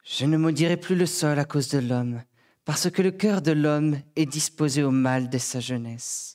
Je 0.04 0.26
ne 0.26 0.36
maudirai 0.36 0.76
plus 0.76 0.96
le 0.96 1.06
sol 1.06 1.38
à 1.38 1.44
cause 1.44 1.68
de 1.68 1.78
l'homme, 1.78 2.22
parce 2.64 2.90
que 2.90 3.02
le 3.02 3.10
cœur 3.10 3.42
de 3.42 3.52
l'homme 3.52 4.00
est 4.16 4.26
disposé 4.26 4.82
au 4.82 4.90
mal 4.90 5.28
dès 5.28 5.38
sa 5.38 5.60
jeunesse. 5.60 6.33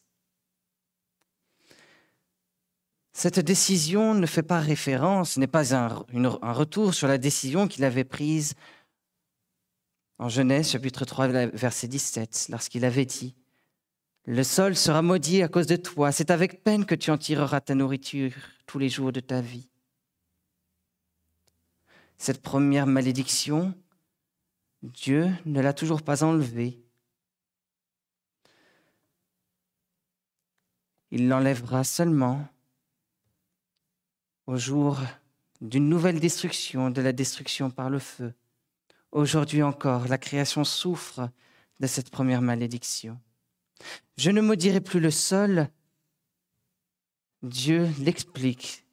Cette 3.20 3.42
décision 3.42 4.14
ne 4.14 4.26
fait 4.26 4.44
pas 4.44 4.62
référence, 4.62 5.36
n'est 5.36 5.46
pas 5.46 5.76
un, 5.76 5.90
retour 6.54 6.94
sur 6.94 7.06
la 7.10 7.18
décision 7.18 7.68
qu'il 7.68 7.84
avait 7.84 8.06
prise 8.06 8.54
en 10.20 10.30
Genèse 10.30 10.70
chapitre 10.70 11.04
3 11.04 11.28
verset 11.48 11.90
17, 11.90 12.48
lorsqu'il 12.50 12.86
avait 12.86 13.04
dit, 13.04 13.36
Le 14.24 14.42
sol 14.42 14.74
sera 14.74 15.02
maudit 15.02 15.44
à 15.44 15.50
cause 15.50 15.68
de 15.68 15.76
toi, 15.76 16.14
c'est 16.14 16.32
avec 16.32 16.64
peine 16.64 16.86
que 16.86 16.96
tu 16.96 17.12
en 17.12 17.18
tireras 17.18 17.60
ta 17.60 17.76
nourriture 17.76 18.32
tous 18.66 18.80
les 18.80 18.88
jours 18.88 19.12
de 19.12 19.20
ta 19.20 19.42
vie. 19.42 19.68
Cette 22.18 22.42
première 22.42 22.88
malédiction 22.88 23.74
Dieu 24.82 25.30
ne 25.44 25.60
l'a 25.60 25.74
toujours 25.74 26.04
pas 26.04 26.24
enlevé. 26.24 26.82
Il 31.12 31.28
l'enlèvera 31.28 31.84
seulement 31.84 32.48
au 34.50 34.58
jour 34.58 34.98
d'une 35.62 35.88
nouvelle 35.88 36.20
destruction, 36.20 36.90
de 36.90 37.02
la 37.02 37.12
destruction 37.12 37.70
par 37.70 37.92
le 37.92 38.00
feu. 38.00 38.34
Aujourd'hui 39.12 39.62
encore, 39.62 40.08
la 40.08 40.18
création 40.18 40.64
souffre 40.64 41.30
de 41.80 41.86
cette 41.86 42.10
première 42.10 42.42
malédiction. 42.42 43.20
Je 44.18 44.32
ne 44.32 44.42
maudirai 44.42 44.82
plus 44.82 45.00
le 45.00 45.12
sol. 45.12 45.70
Dieu 47.44 47.90
l'explique 48.00 48.88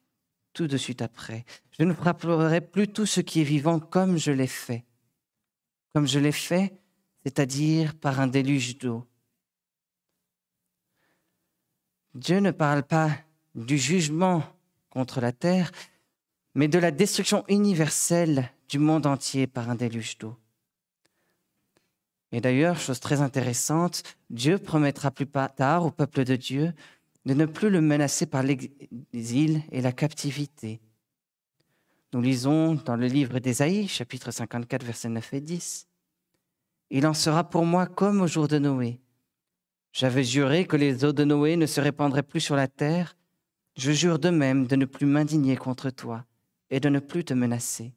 tout 0.53 0.67
de 0.67 0.77
suite 0.77 1.01
après. 1.01 1.43
Je 1.71 1.83
ne 1.85 1.93
frapperai 1.93 2.61
plus 2.61 2.87
tout 2.87 3.07
ce 3.07 3.21
qui 3.21 3.41
est 3.41 3.51
vivant 3.55 3.79
comme 3.79 4.17
je 4.17 4.31
l'ai 4.31 4.45
fait. 4.45 4.85
Comme 5.95 6.07
je 6.07 6.19
l'ai 6.19 6.31
fait, 6.31 6.79
c'est-à-dire 7.23 7.95
par 7.95 8.19
un 8.19 8.27
déluge 8.27 8.77
d'eau. 8.77 9.07
Dieu 12.13 12.41
ne 12.41 12.51
parle 12.51 12.83
pas 12.83 13.09
du 13.55 13.79
jugement 13.79 14.43
contre 14.97 15.21
la 15.21 15.31
terre, 15.31 15.71
mais 16.55 16.67
de 16.67 16.79
la 16.79 16.89
destruction 16.89 17.43
universelle 17.49 18.51
du 18.67 18.79
monde 18.79 19.05
entier 19.05 19.45
par 19.45 19.69
un 19.69 19.75
déluge 19.75 20.17
d'eau. 20.17 20.35
Et 22.31 22.41
d'ailleurs, 22.41 22.79
chose 22.79 22.99
très 22.99 23.21
intéressante, 23.21 24.01
Dieu 24.31 24.57
promettra 24.57 25.11
plus 25.11 25.27
tard 25.27 25.85
au 25.85 25.91
peuple 25.91 26.23
de 26.23 26.35
Dieu 26.35 26.73
de 27.27 27.35
ne 27.35 27.45
plus 27.45 27.69
le 27.69 27.79
menacer 27.79 28.25
par 28.25 28.41
l'exil 28.41 29.61
et 29.71 29.81
la 29.81 29.91
captivité. 29.91 30.81
Nous 32.13 32.21
lisons 32.21 32.73
dans 32.73 32.95
le 32.95 33.05
livre 33.05 33.37
d'Ésaïe, 33.37 33.87
chapitre 33.87 34.31
54, 34.31 34.83
versets 34.83 35.09
9 35.09 35.33
et 35.33 35.41
10. 35.41 35.87
Il 36.89 37.05
en 37.05 37.13
sera 37.13 37.43
pour 37.47 37.65
moi 37.65 37.85
comme 37.85 38.21
au 38.21 38.27
jour 38.27 38.47
de 38.47 38.57
Noé. 38.57 38.99
J'avais 39.91 40.23
juré 40.23 40.65
que 40.65 40.77
les 40.77 41.05
eaux 41.05 41.13
de 41.13 41.23
Noé 41.23 41.55
ne 41.55 41.67
se 41.67 41.81
répandraient 41.81 42.23
plus 42.23 42.41
sur 42.41 42.55
la 42.55 42.67
terre. 42.67 43.16
Je 43.77 43.91
jure 43.91 44.17
de 44.17 44.29
même 44.29 44.65
de 44.65 44.75
ne 44.75 44.85
plus 44.85 45.05
m'indigner 45.05 45.55
contre 45.55 45.91
toi 45.91 46.25
et 46.71 46.79
de 46.79 46.89
ne 46.89 46.99
plus 46.99 47.23
te 47.23 47.33
menacer. 47.35 47.93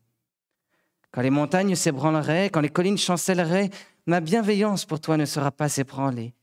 Quand 1.11 1.23
les 1.23 1.31
montagnes 1.31 1.75
s'ébranleraient, 1.75 2.51
quand 2.51 2.61
les 2.61 2.69
collines 2.69 2.99
chancelleraient, 2.99 3.71
ma 4.07 4.21
bienveillance 4.21 4.85
pour 4.85 5.01
toi 5.01 5.17
ne 5.17 5.25
sera 5.25 5.51
pas 5.51 5.75
ébranlée, 5.79 6.35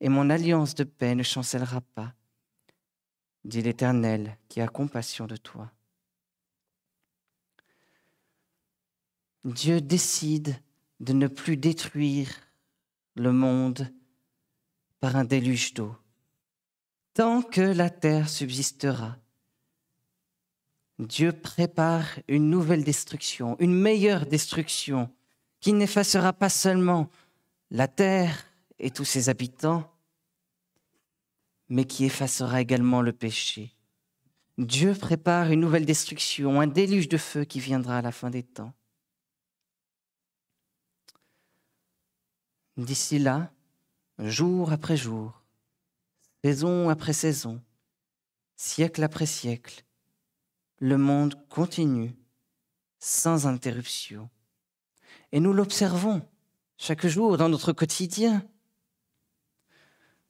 et 0.00 0.08
mon 0.08 0.28
alliance 0.28 0.74
de 0.74 0.84
paix 0.84 1.14
ne 1.14 1.22
chancellera 1.22 1.80
pas, 1.80 2.12
dit 3.44 3.62
l'Éternel 3.62 4.36
qui 4.48 4.60
a 4.60 4.68
compassion 4.68 5.26
de 5.26 5.36
toi. 5.36 5.70
Dieu 9.44 9.80
décide 9.80 10.56
de 10.98 11.12
ne 11.12 11.28
plus 11.28 11.56
détruire 11.56 12.28
le 13.14 13.32
monde 13.32 13.90
par 14.98 15.16
un 15.16 15.24
déluge 15.24 15.72
d'eau, 15.74 15.96
tant 17.14 17.42
que 17.42 17.60
la 17.60 17.90
terre 17.90 18.28
subsistera. 18.28 19.16
Dieu 20.98 21.32
prépare 21.32 22.06
une 22.28 22.50
nouvelle 22.50 22.84
destruction, 22.84 23.56
une 23.58 23.74
meilleure 23.74 24.26
destruction, 24.26 25.10
qui 25.60 25.72
n'effacera 25.72 26.32
pas 26.32 26.48
seulement 26.48 27.08
la 27.70 27.88
terre 27.88 28.46
et 28.78 28.90
tous 28.90 29.04
ses 29.04 29.28
habitants, 29.28 29.90
mais 31.68 31.84
qui 31.84 32.04
effacera 32.04 32.60
également 32.60 33.02
le 33.02 33.12
péché. 33.12 33.74
Dieu 34.58 34.94
prépare 34.94 35.50
une 35.50 35.60
nouvelle 35.60 35.86
destruction, 35.86 36.60
un 36.60 36.66
déluge 36.66 37.08
de 37.08 37.16
feu 37.16 37.44
qui 37.44 37.60
viendra 37.60 37.98
à 37.98 38.02
la 38.02 38.12
fin 38.12 38.28
des 38.28 38.42
temps. 38.42 38.74
D'ici 42.76 43.18
là, 43.18 43.52
jour 44.18 44.72
après 44.72 44.96
jour, 44.96 45.39
saison 46.44 46.88
après 46.88 47.12
saison, 47.12 47.60
siècle 48.56 49.02
après 49.02 49.26
siècle, 49.26 49.84
le 50.78 50.96
monde 50.96 51.34
continue 51.48 52.14
sans 52.98 53.46
interruption. 53.46 54.30
Et 55.32 55.40
nous 55.40 55.52
l'observons 55.52 56.22
chaque 56.76 57.06
jour 57.06 57.36
dans 57.36 57.48
notre 57.48 57.72
quotidien. 57.72 58.42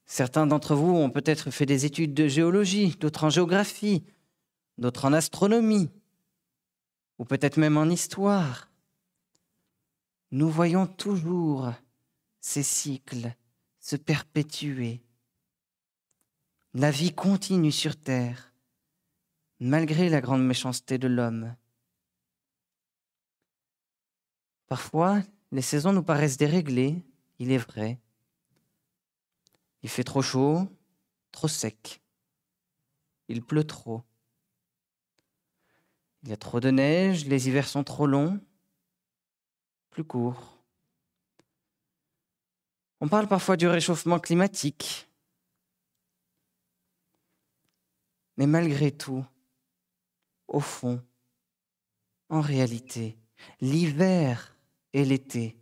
Certains 0.05 0.45
d'entre 0.45 0.75
vous 0.75 0.93
ont 0.93 1.09
peut-être 1.09 1.49
fait 1.49 1.65
des 1.65 1.85
études 1.85 2.13
de 2.13 2.27
géologie, 2.27 2.95
d'autres 2.99 3.23
en 3.23 3.29
géographie, 3.29 4.03
d'autres 4.77 5.05
en 5.05 5.13
astronomie, 5.13 5.89
ou 7.17 7.25
peut-être 7.25 7.57
même 7.57 7.77
en 7.77 7.85
histoire. 7.85 8.69
Nous 10.31 10.49
voyons 10.49 10.87
toujours 10.87 11.71
ces 12.41 12.63
cycles 12.63 13.33
se 13.79 13.95
perpétuer. 13.95 15.01
La 16.73 16.89
vie 16.89 17.13
continue 17.13 17.71
sur 17.71 17.97
Terre 17.97 18.51
malgré 19.59 20.09
la 20.09 20.21
grande 20.21 20.43
méchanceté 20.43 20.97
de 20.97 21.07
l'homme. 21.07 21.55
Parfois, 24.67 25.21
les 25.51 25.61
saisons 25.61 25.91
nous 25.91 26.01
paraissent 26.01 26.37
déréglées, 26.37 27.03
il 27.39 27.51
est 27.51 27.57
vrai. 27.57 27.99
Il 29.83 29.89
fait 29.89 30.05
trop 30.05 30.21
chaud, 30.21 30.67
trop 31.31 31.49
sec. 31.49 32.01
Il 33.27 33.43
pleut 33.43 33.65
trop. 33.65 34.01
Il 36.23 36.29
y 36.29 36.33
a 36.33 36.37
trop 36.37 36.59
de 36.59 36.71
neige, 36.71 37.25
les 37.25 37.49
hivers 37.49 37.67
sont 37.67 37.83
trop 37.83 38.07
longs, 38.07 38.39
plus 39.89 40.05
courts. 40.05 40.57
On 43.01 43.09
parle 43.09 43.27
parfois 43.27 43.57
du 43.57 43.67
réchauffement 43.67 44.19
climatique. 44.19 45.10
Mais 48.41 48.47
malgré 48.47 48.89
tout, 48.89 49.23
au 50.47 50.59
fond, 50.59 50.99
en 52.27 52.41
réalité, 52.41 53.15
l'hiver 53.59 54.57
et 54.93 55.05
l'été 55.05 55.59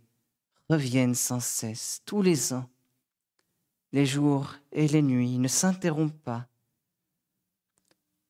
reviennent 0.70 1.14
sans 1.14 1.40
cesse, 1.40 2.00
tous 2.06 2.22
les 2.22 2.54
ans. 2.54 2.70
Les 3.92 4.06
jours 4.06 4.54
et 4.72 4.88
les 4.88 5.02
nuits 5.02 5.36
ne 5.36 5.46
s'interrompent 5.46 6.22
pas. 6.22 6.48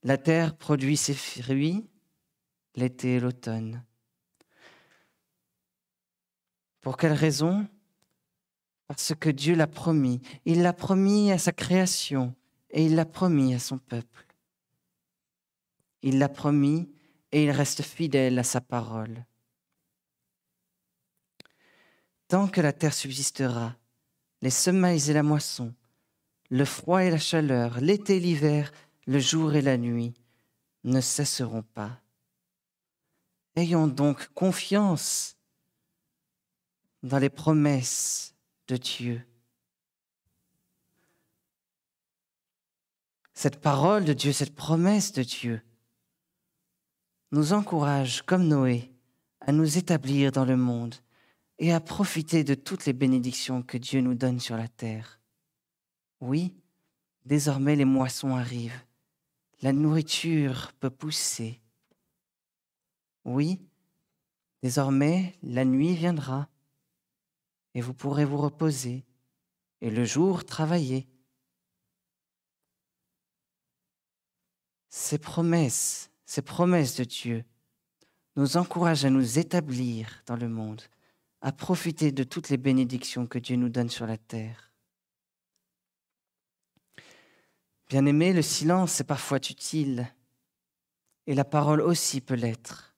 La 0.02 0.18
terre 0.18 0.56
produit 0.56 0.96
ses 0.96 1.14
fruits, 1.14 1.88
l'été 2.74 3.14
et 3.14 3.20
l'automne. 3.20 3.84
Pour 6.80 6.96
quelle 6.96 7.12
raison? 7.12 7.68
Parce 8.88 9.14
que 9.14 9.30
Dieu 9.30 9.54
l'a 9.54 9.68
promis. 9.68 10.20
Il 10.44 10.62
l'a 10.62 10.72
promis 10.72 11.30
à 11.30 11.38
sa 11.38 11.52
création 11.52 12.34
et 12.70 12.84
il 12.84 12.96
l'a 12.96 13.06
promis 13.06 13.54
à 13.54 13.60
son 13.60 13.78
peuple. 13.78 14.26
Il 16.02 16.18
l'a 16.18 16.28
promis 16.28 16.88
et 17.32 17.44
il 17.44 17.50
reste 17.50 17.82
fidèle 17.82 18.38
à 18.38 18.44
sa 18.44 18.60
parole. 18.60 19.24
Tant 22.28 22.48
que 22.48 22.60
la 22.60 22.72
terre 22.72 22.94
subsistera, 22.94 23.76
les 24.42 24.50
semailles 24.50 25.10
et 25.10 25.14
la 25.14 25.22
moisson, 25.22 25.74
le 26.48 26.64
froid 26.64 27.02
et 27.02 27.10
la 27.10 27.18
chaleur, 27.18 27.80
l'été 27.80 28.16
et 28.16 28.20
l'hiver, 28.20 28.72
le 29.06 29.18
jour 29.18 29.54
et 29.54 29.62
la 29.62 29.76
nuit 29.76 30.14
ne 30.84 31.00
cesseront 31.00 31.62
pas. 31.62 32.00
Ayons 33.56 33.86
donc 33.86 34.28
confiance 34.28 35.36
dans 37.02 37.18
les 37.18 37.30
promesses 37.30 38.34
de 38.68 38.76
Dieu. 38.76 39.26
Cette 43.34 43.60
parole 43.60 44.04
de 44.04 44.12
Dieu, 44.12 44.32
cette 44.32 44.54
promesse 44.54 45.12
de 45.12 45.22
Dieu, 45.22 45.62
nous 47.32 47.52
encourage, 47.52 48.22
comme 48.22 48.48
Noé, 48.48 48.90
à 49.40 49.52
nous 49.52 49.78
établir 49.78 50.32
dans 50.32 50.44
le 50.44 50.56
monde 50.56 50.94
et 51.58 51.72
à 51.72 51.80
profiter 51.80 52.44
de 52.44 52.54
toutes 52.54 52.86
les 52.86 52.92
bénédictions 52.92 53.62
que 53.62 53.78
Dieu 53.78 54.00
nous 54.00 54.14
donne 54.14 54.40
sur 54.40 54.56
la 54.56 54.68
terre. 54.68 55.20
Oui, 56.20 56.54
désormais 57.24 57.76
les 57.76 57.84
moissons 57.84 58.36
arrivent, 58.36 58.84
la 59.62 59.72
nourriture 59.72 60.72
peut 60.80 60.90
pousser. 60.90 61.60
Oui, 63.24 63.60
désormais 64.62 65.34
la 65.42 65.64
nuit 65.64 65.94
viendra 65.94 66.48
et 67.74 67.80
vous 67.80 67.94
pourrez 67.94 68.24
vous 68.24 68.38
reposer 68.38 69.04
et 69.80 69.90
le 69.90 70.04
jour 70.04 70.44
travailler. 70.44 71.06
Ces 74.88 75.18
promesses 75.18 76.09
ces 76.30 76.42
promesses 76.42 76.94
de 76.94 77.02
Dieu 77.02 77.44
nous 78.36 78.56
encouragent 78.56 79.04
à 79.04 79.10
nous 79.10 79.40
établir 79.40 80.22
dans 80.26 80.36
le 80.36 80.48
monde, 80.48 80.80
à 81.40 81.50
profiter 81.50 82.12
de 82.12 82.22
toutes 82.22 82.50
les 82.50 82.56
bénédictions 82.56 83.26
que 83.26 83.40
Dieu 83.40 83.56
nous 83.56 83.68
donne 83.68 83.90
sur 83.90 84.06
la 84.06 84.16
terre. 84.16 84.70
Bien 87.88 88.06
aimé, 88.06 88.32
le 88.32 88.42
silence 88.42 89.00
est 89.00 89.04
parfois 89.04 89.38
utile, 89.38 90.06
et 91.26 91.34
la 91.34 91.44
parole 91.44 91.80
aussi 91.80 92.20
peut 92.20 92.34
l'être. 92.34 92.94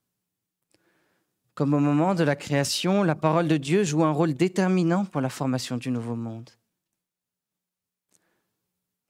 Comme 1.54 1.72
au 1.72 1.80
moment 1.80 2.14
de 2.14 2.24
la 2.24 2.36
création, 2.36 3.02
la 3.02 3.14
parole 3.14 3.48
de 3.48 3.56
Dieu 3.56 3.82
joue 3.82 4.04
un 4.04 4.12
rôle 4.12 4.34
déterminant 4.34 5.06
pour 5.06 5.22
la 5.22 5.30
formation 5.30 5.78
du 5.78 5.90
nouveau 5.90 6.16
monde. 6.16 6.50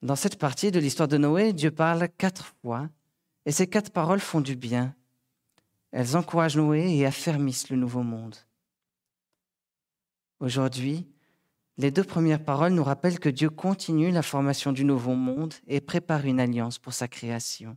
Dans 0.00 0.14
cette 0.14 0.38
partie 0.38 0.70
de 0.70 0.78
l'histoire 0.78 1.08
de 1.08 1.18
Noé, 1.18 1.52
Dieu 1.52 1.72
parle 1.72 2.08
quatre 2.08 2.54
fois, 2.62 2.88
et 3.46 3.52
ces 3.52 3.66
quatre 3.66 3.90
paroles 3.90 4.20
font 4.20 4.40
du 4.40 4.56
bien. 4.56 4.94
Elles 5.90 6.16
encouragent 6.16 6.56
Noé 6.56 6.96
et 6.96 7.06
affermissent 7.06 7.68
le 7.68 7.76
nouveau 7.76 8.02
monde. 8.02 8.36
Aujourd'hui, 10.40 11.06
les 11.78 11.90
deux 11.90 12.04
premières 12.04 12.44
paroles 12.44 12.72
nous 12.72 12.84
rappellent 12.84 13.20
que 13.20 13.28
Dieu 13.28 13.50
continue 13.50 14.10
la 14.10 14.22
formation 14.22 14.72
du 14.72 14.84
nouveau 14.84 15.14
monde 15.14 15.54
et 15.66 15.80
prépare 15.80 16.26
une 16.26 16.40
alliance 16.40 16.78
pour 16.78 16.92
sa 16.92 17.08
création. 17.08 17.76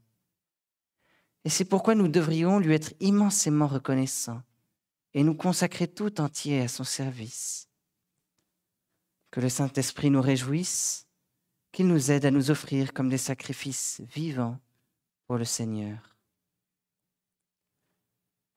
Et 1.43 1.49
c'est 1.49 1.65
pourquoi 1.65 1.95
nous 1.95 2.08
devrions 2.08 2.60
lui 2.60 2.73
être 2.73 2.93
immensément 2.99 3.67
reconnaissants 3.67 4.41
et 5.13 5.23
nous 5.23 5.36
consacrer 5.36 5.88
tout 5.88 6.19
entier 6.19 6.62
à 6.62 6.67
son 6.67 6.84
service. 6.84 7.69
Que 9.32 9.39
le 9.41 9.49
Saint-Esprit 9.49 10.10
nous 10.10 10.21
réjouisse, 10.21 11.08
qu'il 11.71 11.88
nous 11.88 12.12
aide 12.12 12.25
à 12.25 12.32
nous 12.32 12.51
offrir 12.51 12.93
comme 12.93 13.10
des 13.10 13.17
sacrifices 13.17 14.01
vivants 14.13 14.60
pour 15.25 15.38
le 15.38 15.45
Seigneur. 15.45 16.15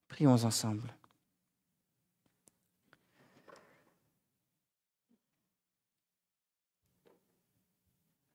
Prions 0.09 0.45
ensemble. 0.45 0.95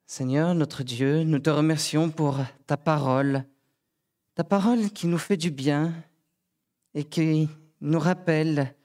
Seigneur 0.06 0.54
notre 0.54 0.84
Dieu, 0.84 1.24
nous 1.24 1.40
te 1.40 1.50
remercions 1.50 2.12
pour 2.12 2.38
ta 2.68 2.78
parole, 2.78 3.46
ta 4.36 4.44
parole 4.44 4.92
qui 4.92 5.08
nous 5.08 5.18
fait 5.18 5.38
du 5.38 5.50
bien 5.50 5.92
et 6.94 7.04
qui 7.04 7.50
nous 7.82 8.00
rappelle 8.00 8.76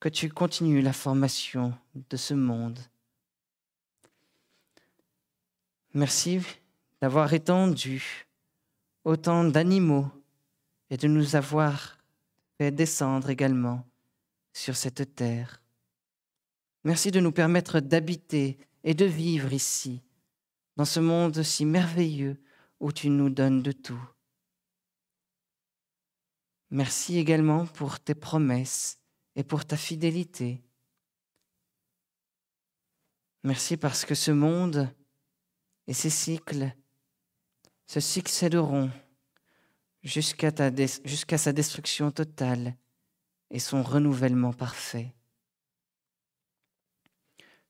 que 0.00 0.08
tu 0.08 0.30
continues 0.30 0.80
la 0.80 0.94
formation 0.94 1.74
de 1.94 2.16
ce 2.16 2.32
monde. 2.32 2.78
Merci 5.92 6.40
d'avoir 7.02 7.34
étendu 7.34 8.26
autant 9.04 9.44
d'animaux 9.44 10.08
et 10.90 10.96
de 10.96 11.08
nous 11.08 11.36
avoir 11.36 11.98
fait 12.58 12.70
descendre 12.70 13.30
également 13.30 13.86
sur 14.52 14.76
cette 14.76 15.14
terre. 15.14 15.62
Merci 16.84 17.10
de 17.10 17.20
nous 17.20 17.32
permettre 17.32 17.80
d'habiter 17.80 18.58
et 18.84 18.94
de 18.94 19.04
vivre 19.04 19.52
ici, 19.52 20.02
dans 20.76 20.84
ce 20.84 21.00
monde 21.00 21.42
si 21.42 21.64
merveilleux 21.64 22.42
où 22.80 22.92
tu 22.92 23.08
nous 23.08 23.30
donnes 23.30 23.62
de 23.62 23.72
tout. 23.72 24.02
Merci 26.70 27.18
également 27.18 27.66
pour 27.66 28.00
tes 28.00 28.14
promesses 28.14 28.98
et 29.36 29.44
pour 29.44 29.64
ta 29.64 29.76
fidélité. 29.76 30.62
Merci 33.44 33.76
parce 33.76 34.04
que 34.04 34.14
ce 34.14 34.30
monde 34.30 34.88
et 35.86 35.94
ses 35.94 36.10
cycles 36.10 36.72
se 37.92 38.00
succéderont 38.00 38.90
jusqu'à 40.02 40.50
sa 41.36 41.52
destruction 41.52 42.10
totale 42.10 42.74
et 43.50 43.58
son 43.58 43.82
renouvellement 43.82 44.54
parfait. 44.54 45.12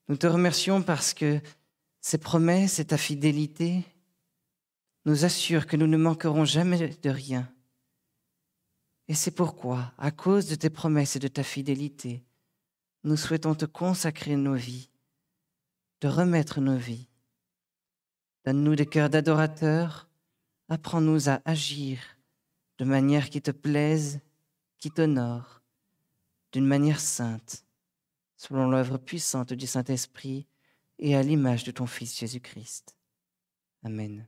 Nous 0.07 0.17
te 0.17 0.29
remercions 0.29 0.81
parce 0.81 1.13
que 1.13 1.41
ces 2.01 2.19
promesses 2.19 2.79
et 2.79 2.85
ta 2.85 2.99
fidélité 2.99 3.83
nous 5.07 5.25
assurent 5.25 5.67
que 5.67 5.77
nous 5.77 5.89
ne 5.89 5.97
manquerons 5.97 6.45
jamais 6.45 6.89
de 6.89 7.11
rien 7.11 7.53
et 9.09 9.15
c'est 9.15 9.33
pourquoi, 9.33 9.93
à 9.99 10.13
cause 10.13 10.47
de 10.47 10.55
tes 10.55 10.71
promesses 10.71 11.17
et 11.17 11.19
de 11.19 11.27
ta 11.27 11.43
fidélité, 11.43 12.25
nous 13.03 13.17
souhaitons 13.17 13.57
te 13.57 13.65
consacrer 13.65 14.37
nos 14.37 14.55
vies, 14.55 14.89
te 15.99 16.07
remettre 16.07 16.61
nos 16.61 16.77
vies. 16.77 17.09
Donne-nous 18.45 18.77
des 18.77 18.87
cœurs 18.87 19.11
d'adorateurs, 19.11 20.09
apprends-nous 20.73 21.29
à 21.29 21.43
agir 21.45 21.99
de 22.79 22.87
manière 22.87 23.29
qui 23.29 23.43
te 23.43 23.51
plaise, 23.51 24.21
qui 24.79 24.91
t'honore, 24.91 25.61
d'une 26.51 26.67
manière 26.67 26.99
sainte, 26.99 27.67
selon 28.37 28.71
l'œuvre 28.71 28.97
puissante 28.97 29.53
du 29.53 29.67
Saint-Esprit 29.67 30.47
et 30.99 31.15
à 31.15 31.23
l'image 31.23 31.65
de 31.65 31.73
ton 31.73 31.87
Fils 31.87 32.19
Jésus-Christ. 32.19 32.97
Amen. 33.85 34.27